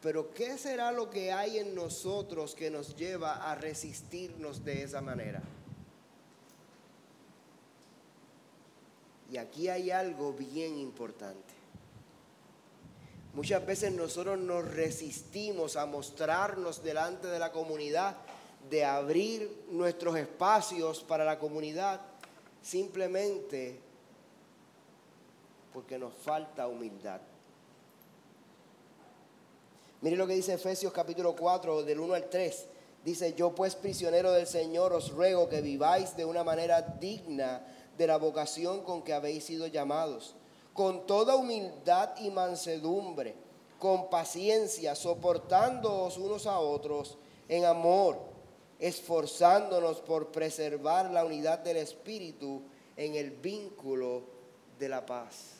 [0.00, 5.00] Pero ¿qué será lo que hay en nosotros que nos lleva a resistirnos de esa
[5.00, 5.42] manera?
[9.30, 11.54] Y aquí hay algo bien importante.
[13.34, 18.16] Muchas veces nosotros nos resistimos a mostrarnos delante de la comunidad,
[18.68, 22.00] de abrir nuestros espacios para la comunidad,
[22.62, 23.78] simplemente
[25.72, 27.20] porque nos falta humildad.
[30.00, 32.66] Mire lo que dice Efesios capítulo 4, del 1 al 3.
[33.04, 37.62] Dice, yo pues prisionero del Señor os ruego que viváis de una manera digna
[37.98, 40.34] de la vocación con que habéis sido llamados,
[40.72, 43.34] con toda humildad y mansedumbre,
[43.78, 47.18] con paciencia, soportándoos unos a otros
[47.48, 48.18] en amor,
[48.78, 52.62] esforzándonos por preservar la unidad del Espíritu
[52.96, 54.22] en el vínculo
[54.78, 55.54] de la paz.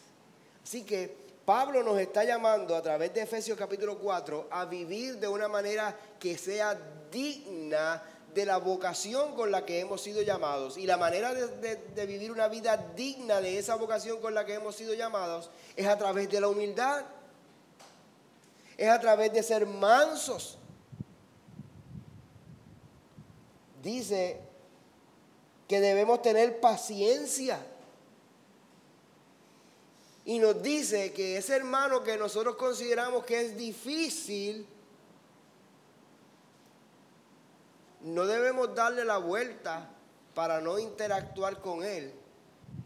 [0.62, 5.26] Así que Pablo nos está llamando a través de Efesios capítulo 4 a vivir de
[5.26, 6.78] una manera que sea
[7.10, 8.02] digna
[8.38, 10.78] de la vocación con la que hemos sido llamados.
[10.78, 14.76] Y la manera de, vivir una vida digna de esa vocación con la que hemos
[14.76, 17.04] sido llamados es a través de la humildad.
[18.76, 20.56] Es a través de ser mansos.
[23.82, 24.40] Dice
[25.66, 27.58] que debemos tener paciencia.
[30.24, 34.64] Y nos dice que ese hermano que nosotros consideramos que es difícil,
[38.08, 39.90] no debemos darle la vuelta
[40.34, 42.12] para no interactuar con Él,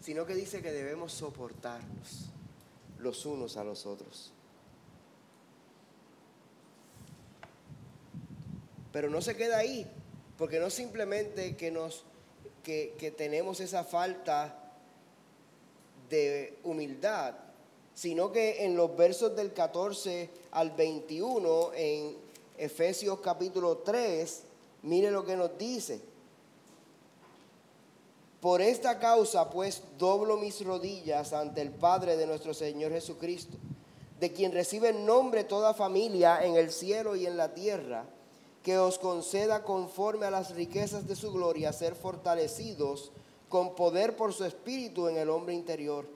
[0.01, 2.31] sino que dice que debemos soportarnos
[2.99, 4.33] los unos a los otros.
[8.93, 9.87] Pero no se queda ahí,
[10.37, 12.05] porque no simplemente que, nos,
[12.63, 14.59] que, tenemos esa falta
[16.09, 17.35] de humildad,
[17.95, 22.17] sino que en los versos del 14 al 21, en
[22.59, 24.43] Efesios capítulo 3,
[24.83, 26.01] Mire lo que nos dice.
[28.41, 33.57] Por esta causa, pues, doblo mis rodillas ante el Padre de nuestro Señor Jesucristo,
[34.19, 38.05] de quien recibe nombre toda familia en el cielo y en la tierra,
[38.65, 43.13] que os conceda conforme a las riquezas de su gloria ser fortalecidos
[43.49, 46.07] con poder por su espíritu en el hombre interior,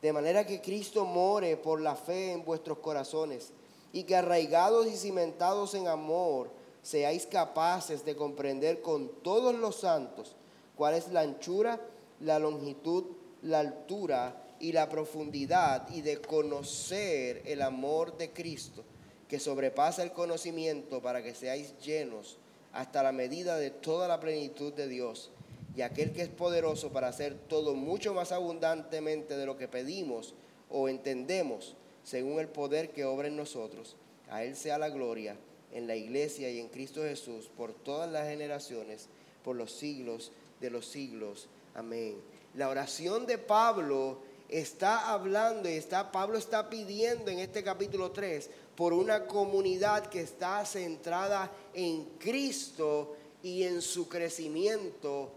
[0.00, 3.50] de manera que Cristo more por la fe en vuestros corazones,
[3.92, 6.50] y que arraigados y cimentados en amor,
[6.88, 10.34] seáis capaces de comprender con todos los santos
[10.74, 11.78] cuál es la anchura,
[12.20, 13.04] la longitud,
[13.42, 18.84] la altura y la profundidad y de conocer el amor de Cristo
[19.28, 22.38] que sobrepasa el conocimiento para que seáis llenos
[22.72, 25.30] hasta la medida de toda la plenitud de Dios
[25.76, 30.32] y aquel que es poderoso para hacer todo mucho más abundantemente de lo que pedimos
[30.70, 33.96] o entendemos según el poder que obra en nosotros.
[34.30, 35.36] A Él sea la gloria
[35.72, 39.08] en la iglesia y en Cristo Jesús por todas las generaciones,
[39.44, 41.48] por los siglos de los siglos.
[41.74, 42.16] Amén.
[42.54, 48.50] La oración de Pablo está hablando y está Pablo está pidiendo en este capítulo 3
[48.74, 55.30] por una comunidad que está centrada en Cristo y en su crecimiento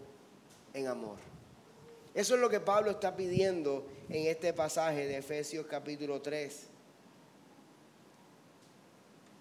[0.72, 1.18] en amor.
[2.14, 6.71] Eso es lo que Pablo está pidiendo en este pasaje de Efesios capítulo 3.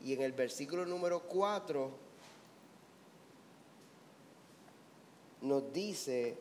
[0.03, 1.91] Y en el versículo número 4
[5.41, 6.37] nos dice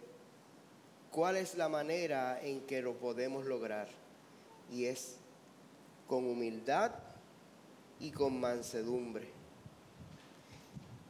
[1.10, 3.88] cuál es la manera en que lo podemos lograr.
[4.70, 5.16] Y es
[6.06, 6.92] con humildad
[7.98, 9.28] y con mansedumbre.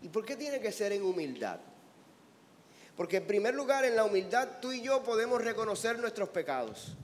[0.03, 1.61] ¿Y por qué tiene que ser en humildad?
[2.96, 6.96] Porque en primer lugar, en la humildad tú y yo podemos reconocer nuestros pecados.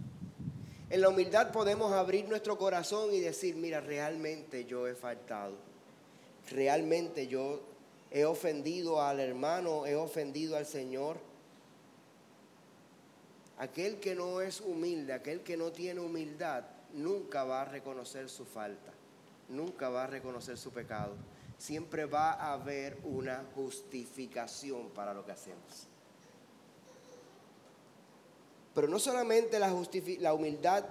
[0.89, 5.55] En la humildad podemos abrir nuestro corazón y decir, mira, realmente yo he faltado.
[6.51, 7.61] Realmente yo
[8.11, 11.19] he ofendido al hermano, he ofendido al Señor.
[13.59, 18.45] Aquel que no es humilde, aquel que no tiene humildad, nunca va a reconocer su
[18.45, 18.93] falta,
[19.49, 21.15] nunca va a reconocer su pecado.
[21.59, 25.89] Siempre va a haber una justificación para lo que hacemos.
[28.77, 29.75] Pero no solamente la,
[30.19, 30.85] la humildad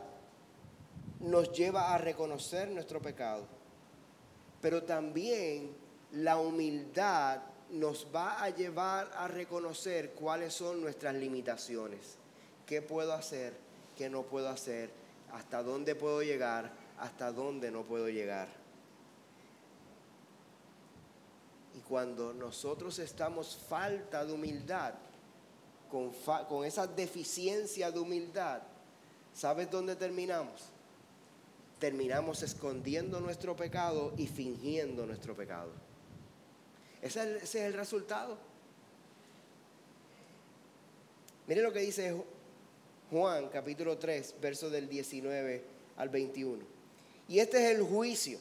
[1.20, 3.46] nos lleva a reconocer nuestro pecado,
[4.60, 5.70] pero también
[6.12, 12.18] la humildad nos va a llevar a reconocer cuáles son nuestras limitaciones.
[12.66, 13.54] ¿Qué puedo hacer?
[13.96, 14.90] ¿Qué no puedo hacer?
[15.32, 16.72] ¿Hasta dónde puedo llegar?
[16.98, 18.48] ¿Hasta dónde no puedo llegar?
[21.76, 24.96] Y cuando nosotros estamos falta de humildad,
[26.50, 28.62] con, esa deficiencia de humildad,
[29.34, 30.72] ¿sabes dónde terminamos?
[31.80, 35.72] terminamos escondiendo nuestro pecado y fingiendo nuestro pecado.
[37.02, 38.38] Ese es el, resultado.
[41.48, 42.16] Mire lo que dice
[43.12, 45.64] Juan capítulo 3, verso del 19
[45.98, 46.64] al 21.
[47.28, 48.40] Y este es el juicio,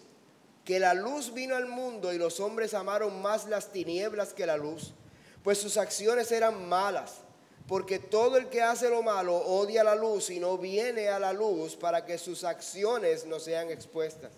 [0.65, 4.57] que la luz vino al mundo y los hombres amaron más las tinieblas que la
[4.57, 4.95] luz,
[5.43, 7.24] pues sus acciones eran malas
[7.67, 11.33] porque todo el que hace lo malo odia la luz y no viene a la
[11.33, 14.33] luz para que sus acciones no sean expuestas.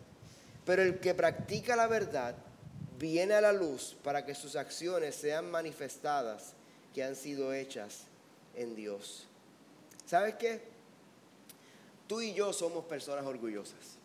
[0.64, 2.37] Pero el que practica la verdad
[2.99, 6.53] viene a la luz para que sus acciones sean manifestadas
[6.95, 8.05] que han sido hechas
[8.55, 9.27] en Dios.
[10.07, 10.61] ¿Sabes qué?
[12.07, 13.99] Tú y yo somos personas orgullosas.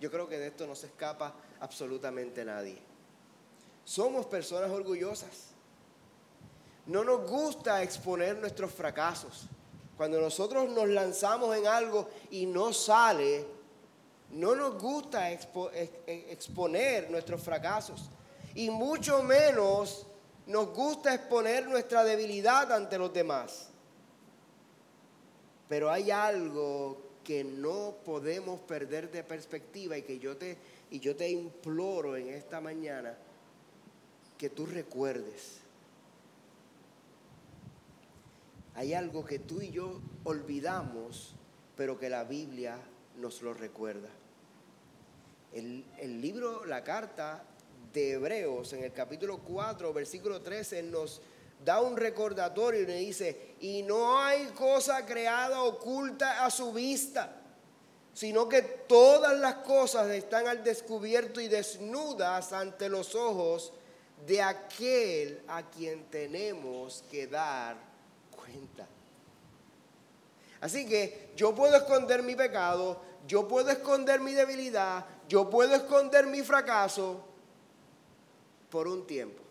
[0.00, 2.78] Yo creo que de esto no se escapa absolutamente nadie.
[3.84, 5.51] Somos personas orgullosas.
[6.86, 9.46] No nos gusta exponer nuestros fracasos.
[9.96, 13.46] Cuando nosotros nos lanzamos en algo y no sale,
[14.30, 18.10] no nos gusta exponer nuestros fracasos.
[18.54, 20.06] Y mucho menos
[20.46, 23.68] nos gusta exponer nuestra debilidad ante los demás.
[25.68, 32.28] Pero hay algo que no podemos perder de perspectiva y que yo te, imploro en
[32.28, 33.16] esta mañana
[34.36, 35.61] que tú recuerdes
[38.74, 41.34] hay algo que tú y yo olvidamos,
[41.76, 42.78] pero que la Biblia
[43.18, 44.08] nos lo recuerda.
[45.52, 45.84] El,
[46.22, 47.44] libro, la carta
[47.92, 51.20] de Hebreos, en el capítulo 4, versículo 13, nos
[51.62, 57.36] da un recordatorio y le dice, y no hay cosa creada oculta a su vista,
[58.14, 63.74] sino que todas las cosas están al descubierto y desnudas ante los ojos
[64.26, 67.91] de aquel a quien tenemos que dar
[70.60, 76.26] Así que yo puedo esconder mi pecado, yo puedo esconder mi debilidad, yo puedo esconder
[76.26, 77.24] mi fracaso
[78.70, 79.42] por un tiempo.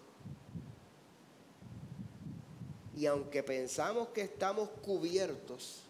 [2.95, 5.83] Y aunque pensamos que estamos cubiertos,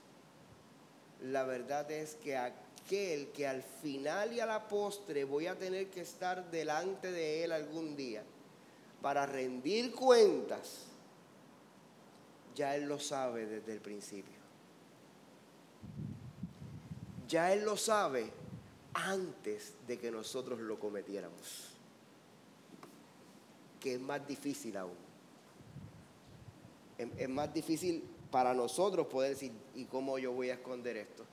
[1.22, 5.90] la verdad es que aquel que al final y a la postre voy a tener
[5.90, 8.24] que estar delante de él algún día
[9.02, 10.86] para rendir cuentas,
[12.56, 14.42] ya Él lo sabe desde el principio.
[17.28, 18.32] Ya Él lo sabe
[18.94, 21.70] antes de que nosotros lo cometiéramos.
[23.80, 25.12] Que es más difícil aún.
[26.98, 31.26] Es, más difícil para nosotros poder decir, ¿y cómo yo voy a esconder esto?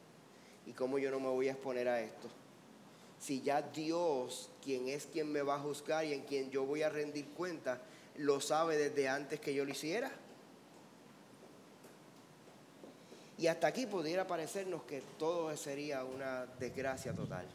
[0.67, 2.29] ¿Y cómo yo no me voy a exponer a esto?
[3.19, 6.83] Si ya Dios, quien es quien me va a juzgar y en quien yo voy
[6.83, 7.83] a rendir cuenta,
[8.17, 10.11] lo sabe desde antes que yo lo hiciera.
[13.39, 17.47] Y hasta aquí pudiera parecernos que todo sería una desgracia total.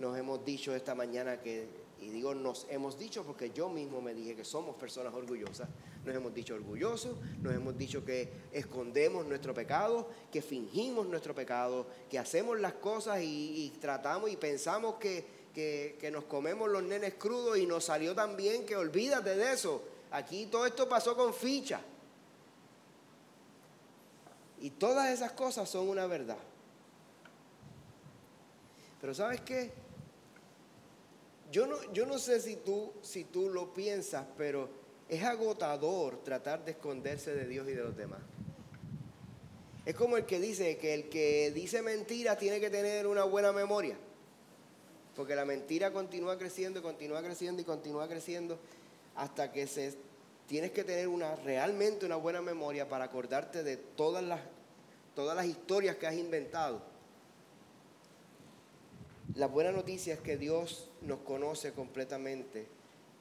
[0.00, 1.68] nos hemos dicho esta mañana que,
[2.00, 5.68] y digo nos hemos dicho porque yo mismo me dije que somos personas orgullosas.
[6.04, 11.86] Nos hemos dicho orgullosos, nos hemos dicho que escondemos nuestro pecado, que fingimos nuestro pecado,
[12.08, 17.58] que hacemos las cosas y, tratamos y pensamos que, que nos comemos los nenes crudos
[17.58, 19.82] y nos salió tan bien que olvídate de eso.
[20.12, 21.80] Aquí todo esto pasó con ficha.
[24.62, 26.38] Y todas esas cosas son una verdad.
[29.00, 29.72] Pero ¿sabes qué?
[31.50, 34.70] Yo no, yo no sé si tú, si tú lo piensas, pero
[35.08, 38.20] es agotador tratar de esconderse de Dios y de los demás.
[39.84, 43.50] Es como el que dice que el que dice mentira tiene que tener una buena
[43.50, 43.96] memoria.
[45.16, 48.60] Porque la mentira continúa creciendo y continúa creciendo y continúa creciendo
[49.16, 49.96] hasta que se
[50.46, 54.40] tienes que tener una, realmente una buena memoria para acordarte de todas las,
[55.14, 56.80] todas las historias que has inventado.
[59.34, 62.66] La buena noticia es que Dios nos conoce completamente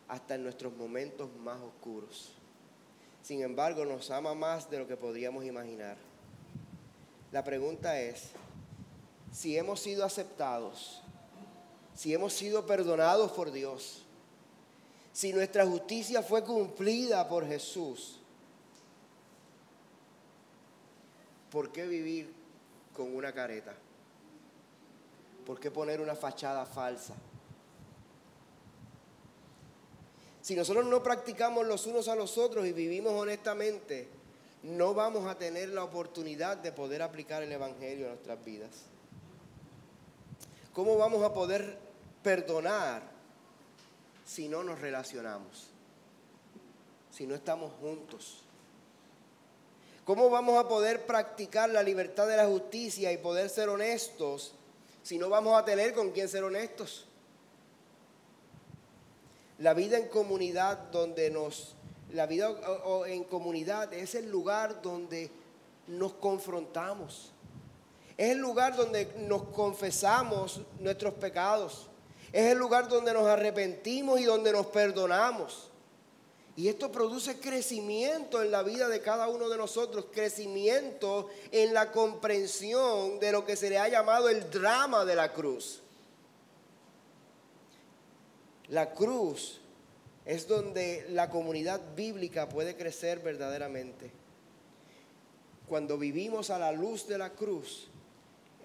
[0.08, 2.34] hasta en nuestros momentos más oscuros.
[3.24, 5.96] Sin embargo, nos ama más de lo que podríamos imaginar.
[7.32, 8.32] La pregunta es,
[9.32, 11.02] si hemos sido aceptados,
[11.96, 14.04] si hemos sido perdonados por Dios,
[15.14, 18.21] si nuestra justicia fue cumplida por Jesús,
[21.52, 22.34] ¿por qué vivir
[22.96, 23.74] con una careta?
[25.46, 27.14] ¿Por qué poner una fachada falsa?
[30.42, 34.08] Si nosotros no practicamos los unos a los otros y vivimos honestamente,
[34.64, 38.86] no vamos a tener la oportunidad de poder aplicar el Evangelio a nuestras vidas.
[40.74, 41.78] ¿Cómo vamos a poder
[42.24, 43.04] perdonar
[44.26, 45.68] si no nos relacionamos,
[47.12, 48.44] si no estamos juntos.
[50.06, 54.54] ¿Cómo vamos a poder practicar la libertad de la justicia y poder ser honestos
[55.04, 57.06] si no vamos a tener con quién ser honestos?
[59.60, 61.76] La vida en comunidad donde nos,
[62.12, 62.50] la vida
[63.06, 65.30] en comunidad es el lugar donde
[65.86, 67.32] nos confrontamos.
[68.18, 71.88] Es el lugar donde nos confesamos nuestros pecados.
[72.32, 75.71] Es el lugar donde nos arrepentimos y donde nos perdonamos.
[76.56, 81.92] Y esto produce crecimiento en la vida de cada uno de nosotros, crecimiento en la
[81.92, 85.82] comprensión de lo que se le ha llamado el drama de la cruz.
[88.68, 89.62] La cruz
[90.26, 94.12] es donde la comunidad bíblica puede crecer verdaderamente.
[95.68, 97.88] Cuando vivimos a la luz de la cruz,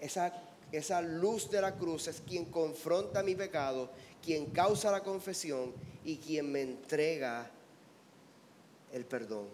[0.00, 0.32] esa,
[0.72, 3.90] esa luz de la cruz es quien confronta mi pecado,
[4.24, 5.72] quien causa la confesión
[6.04, 7.50] y quien me entrega
[8.92, 9.46] el perdón.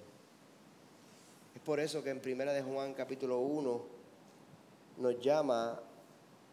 [1.55, 3.83] Es por eso que en Primera de Juan capítulo 1
[4.99, 5.81] nos llama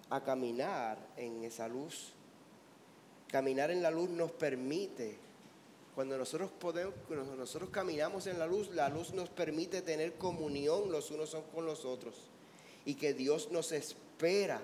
[0.10, 2.14] a caminar en esa luz.
[3.28, 5.18] Caminar en la luz nos permite,
[5.94, 10.92] cuando nosotros podemos, cuando nosotros caminamos en la luz, la luz nos permite tener comunión
[10.92, 12.16] los unos con los otros
[12.86, 14.62] y que Dios nos espera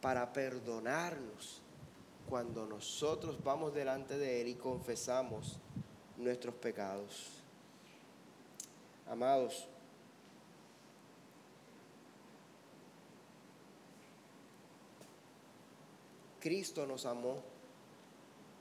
[0.00, 1.60] para perdonarnos
[2.28, 5.58] cuando nosotros vamos delante de Él y confesamos
[6.20, 7.28] nuestros pecados.
[9.08, 9.66] Amados,
[16.40, 17.42] Cristo nos amó.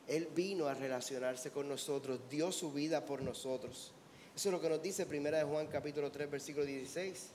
[0.07, 3.91] Él vino a relacionarse con nosotros, dio su vida por nosotros.
[4.35, 7.29] Eso es lo que nos dice Primera de Juan capítulo 3 versículo 16.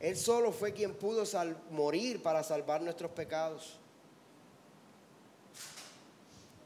[0.00, 1.24] Él solo fue quien pudo
[1.70, 3.78] morir para salvar nuestros pecados.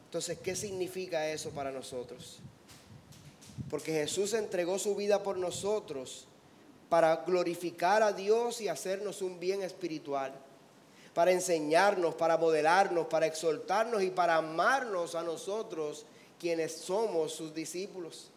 [0.04, 2.40] Entonces, ¿qué significa eso para nosotros?
[3.72, 6.26] Porque Jesús entregó su vida por nosotros
[6.90, 10.34] para glorificar a Dios y hacernos un bien espiritual,
[11.14, 16.04] para enseñarnos, para modelarnos, para exhortarnos y para amarnos a nosotros
[16.38, 18.28] quienes somos sus discípulos.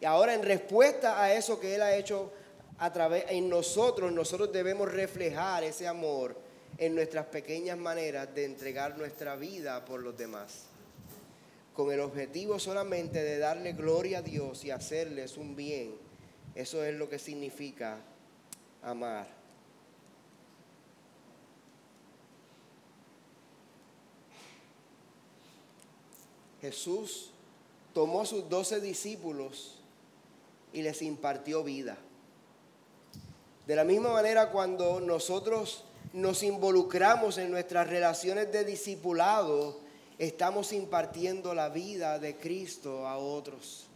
[0.00, 2.32] Y ahora en respuesta a eso que Él ha hecho
[2.78, 6.34] a través en nosotros, nosotros debemos reflejar ese amor
[6.78, 10.64] en nuestras pequeñas maneras de entregar nuestra vida por los demás
[11.76, 15.94] con el objetivo solamente de darle gloria a Dios y hacerles un bien.
[16.54, 17.98] Eso es lo que significa
[18.82, 19.28] amar.
[26.62, 27.30] Jesús
[27.92, 29.78] tomó a sus doce discípulos
[30.72, 31.98] y les impartió vida.
[33.66, 39.84] De la misma manera cuando nosotros nos involucramos en nuestras relaciones de discipulado,
[40.18, 43.86] estamos impartiendo la vida de Cristo a otros.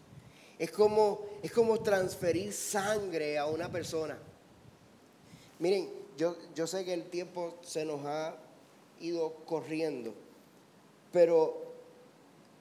[0.58, 4.18] Es como, es como transferir sangre a una persona.
[5.58, 8.36] Miren, yo, yo sé que el tiempo se nos ha
[9.00, 10.12] ido corriendo,
[11.12, 11.70] pero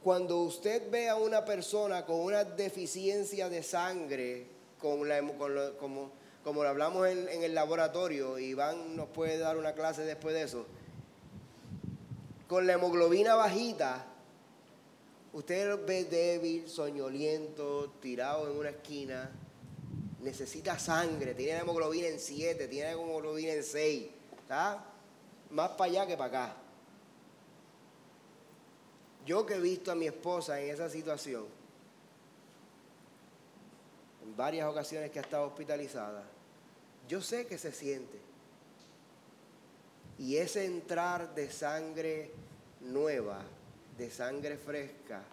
[0.01, 4.47] cuando usted ve a una persona con una deficiencia de sangre,
[4.79, 5.21] con la,
[5.77, 10.33] como, como lo hablamos en, en el laboratorio, Iván nos puede dar una clase después
[10.33, 10.65] de eso,
[12.49, 14.07] con la hemoglobina bajita,
[15.33, 19.29] usted lo ve débil, soñoliento, tirado en una esquina,
[20.21, 24.07] necesita sangre, tiene la hemoglobina en 7, tiene la hemoglobina en 6,
[24.41, 24.83] ¿está?
[25.51, 26.55] Más para allá que para acá.
[29.27, 31.45] Yo que he visto a mi esposa en esa situación,
[34.23, 36.23] en varias ocasiones que ha estado hospitalizada,
[37.07, 38.28] yo sé que se siente.
[40.19, 42.31] Y ese entrar de sangre
[42.81, 43.41] nueva,
[43.97, 45.23] de sangre fresca,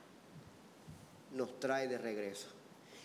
[1.32, 2.48] nos trae de regreso.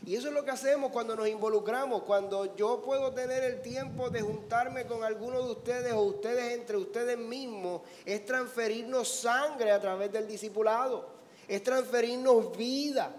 [0.05, 4.09] Y eso es lo que hacemos cuando nos involucramos, cuando yo puedo tener el tiempo
[4.09, 9.79] de juntarme con alguno de ustedes o ustedes entre ustedes mismos, es transferirnos sangre a
[9.79, 11.07] través del discipulado,
[11.47, 13.15] es transferirnos vida.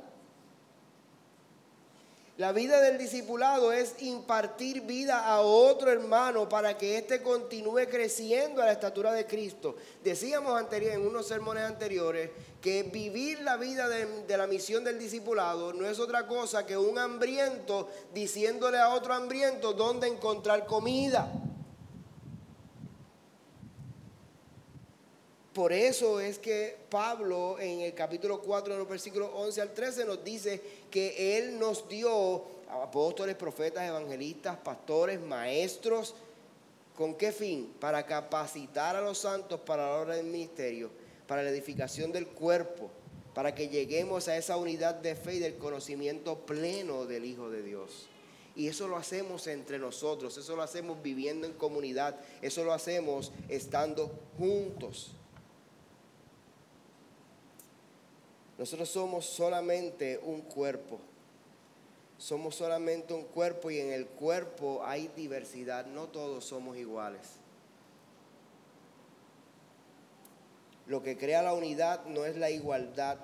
[2.38, 8.62] La vida del discipulado es impartir vida a otro hermano para que éste continúe creciendo
[8.62, 9.76] a la estatura de Cristo.
[10.02, 12.30] Decíamos anterior, en unos sermones anteriores
[12.62, 16.78] que vivir la vida de, de la misión del discipulado no es otra cosa que
[16.78, 21.30] un hambriento diciéndole a otro hambriento dónde encontrar comida.
[25.52, 30.04] Por eso es que Pablo en el capítulo 4, en los versículos 11 al 13
[30.06, 36.14] nos dice que Él nos dio apóstoles, profetas, evangelistas, pastores, maestros.
[36.96, 37.74] ¿Con qué fin?
[37.78, 40.90] Para capacitar a los santos para la obra del ministerio,
[41.26, 42.90] para la edificación del cuerpo,
[43.34, 47.62] para que lleguemos a esa unidad de fe y del conocimiento pleno del Hijo de
[47.62, 48.08] Dios.
[48.56, 53.32] Y eso lo hacemos entre nosotros, eso lo hacemos viviendo en comunidad, eso lo hacemos
[53.48, 55.12] estando juntos.
[58.62, 61.00] Nosotros somos solamente un cuerpo.
[62.16, 65.84] Somos solamente un cuerpo y en el cuerpo hay diversidad.
[65.86, 67.22] No todos somos iguales.
[70.86, 73.18] Lo que crea la unidad no es la igualdad.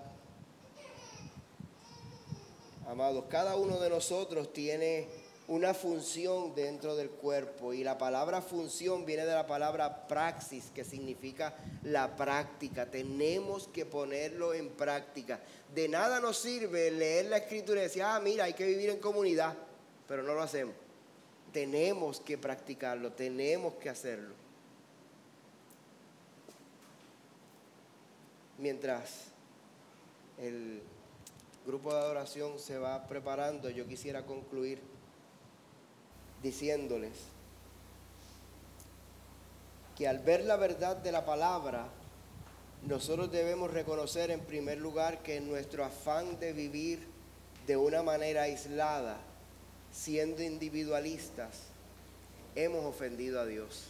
[2.89, 5.07] Amados, cada uno de nosotros tiene
[5.49, 10.85] una función dentro del cuerpo y la palabra función viene de la palabra praxis, que
[10.85, 12.91] significa la práctica.
[12.91, 15.41] Tenemos que ponerlo en práctica.
[15.75, 18.99] De nada nos sirve leer la escritura y decir, ah, mira, hay que vivir en
[18.99, 19.57] comunidad,
[20.07, 20.75] pero no lo hacemos.
[21.51, 24.35] Tenemos que practicarlo, tenemos que hacerlo.
[28.59, 29.29] Mientras
[30.37, 30.83] el
[31.65, 34.98] grupo de adoración se va preparando, yo quisiera concluir
[36.43, 37.13] diciéndoles
[39.97, 41.89] que al ver la verdad de la palabra,
[42.87, 47.07] nosotros debemos reconocer en primer lugar que nuestro afán de vivir
[47.67, 49.19] de una manera aislada,
[49.93, 51.65] siendo individualistas,
[52.55, 53.89] hemos ofendido a Dios.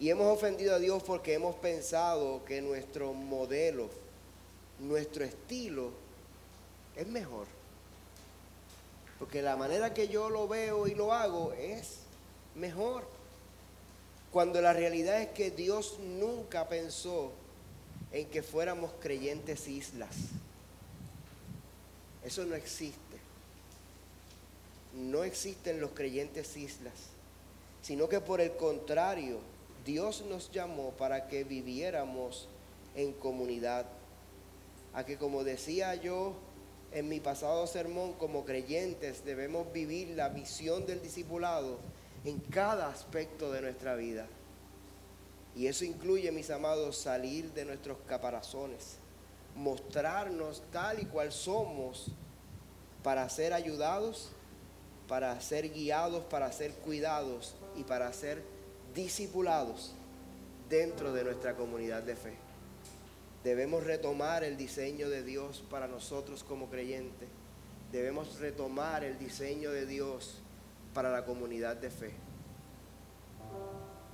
[0.00, 3.88] Y hemos ofendido a Dios porque hemos pensado que nuestro modelo,
[4.80, 5.92] nuestro estilo
[6.96, 7.46] es mejor.
[9.18, 12.00] Porque la manera que yo lo veo y lo hago es
[12.54, 13.04] mejor.
[14.30, 17.32] Cuando la realidad es que Dios nunca pensó
[18.12, 20.14] en que fuéramos creyentes islas.
[22.24, 22.98] Eso no existe.
[24.94, 26.94] No existen los creyentes islas,
[27.82, 29.38] sino que por el contrario,
[29.84, 32.48] Dios nos llamó para que viviéramos
[32.94, 33.86] en comunidad.
[34.94, 36.34] A que como decía yo
[36.92, 41.78] en mi pasado sermón, como creyentes debemos vivir la visión del discipulado
[42.24, 44.26] en cada aspecto de nuestra vida.
[45.54, 48.96] Y eso incluye, mis amados, salir de nuestros caparazones,
[49.56, 52.12] mostrarnos tal y cual somos
[53.02, 54.30] para ser ayudados,
[55.08, 58.42] para ser guiados, para ser cuidados y para ser
[58.94, 59.92] discipulados
[60.68, 62.47] dentro de nuestra comunidad de fe.
[63.48, 67.30] Debemos retomar el diseño de Dios para nosotros como creyentes.
[67.90, 70.42] Debemos retomar el diseño de Dios
[70.92, 72.12] para la comunidad de fe.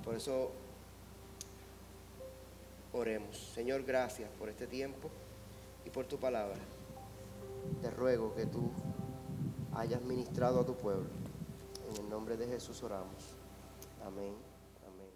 [0.05, 0.53] Por eso
[2.93, 3.37] oremos.
[3.53, 5.09] Señor, gracias por este tiempo
[5.85, 6.61] y por tu palabra.
[7.81, 8.71] Te ruego que tú
[9.73, 11.09] hayas ministrado a tu pueblo.
[11.89, 13.35] En el nombre de Jesús oramos.
[14.05, 14.33] Amén.
[14.87, 15.09] Amén.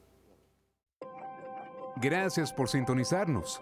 [2.01, 3.61] Gracias por sintonizarnos.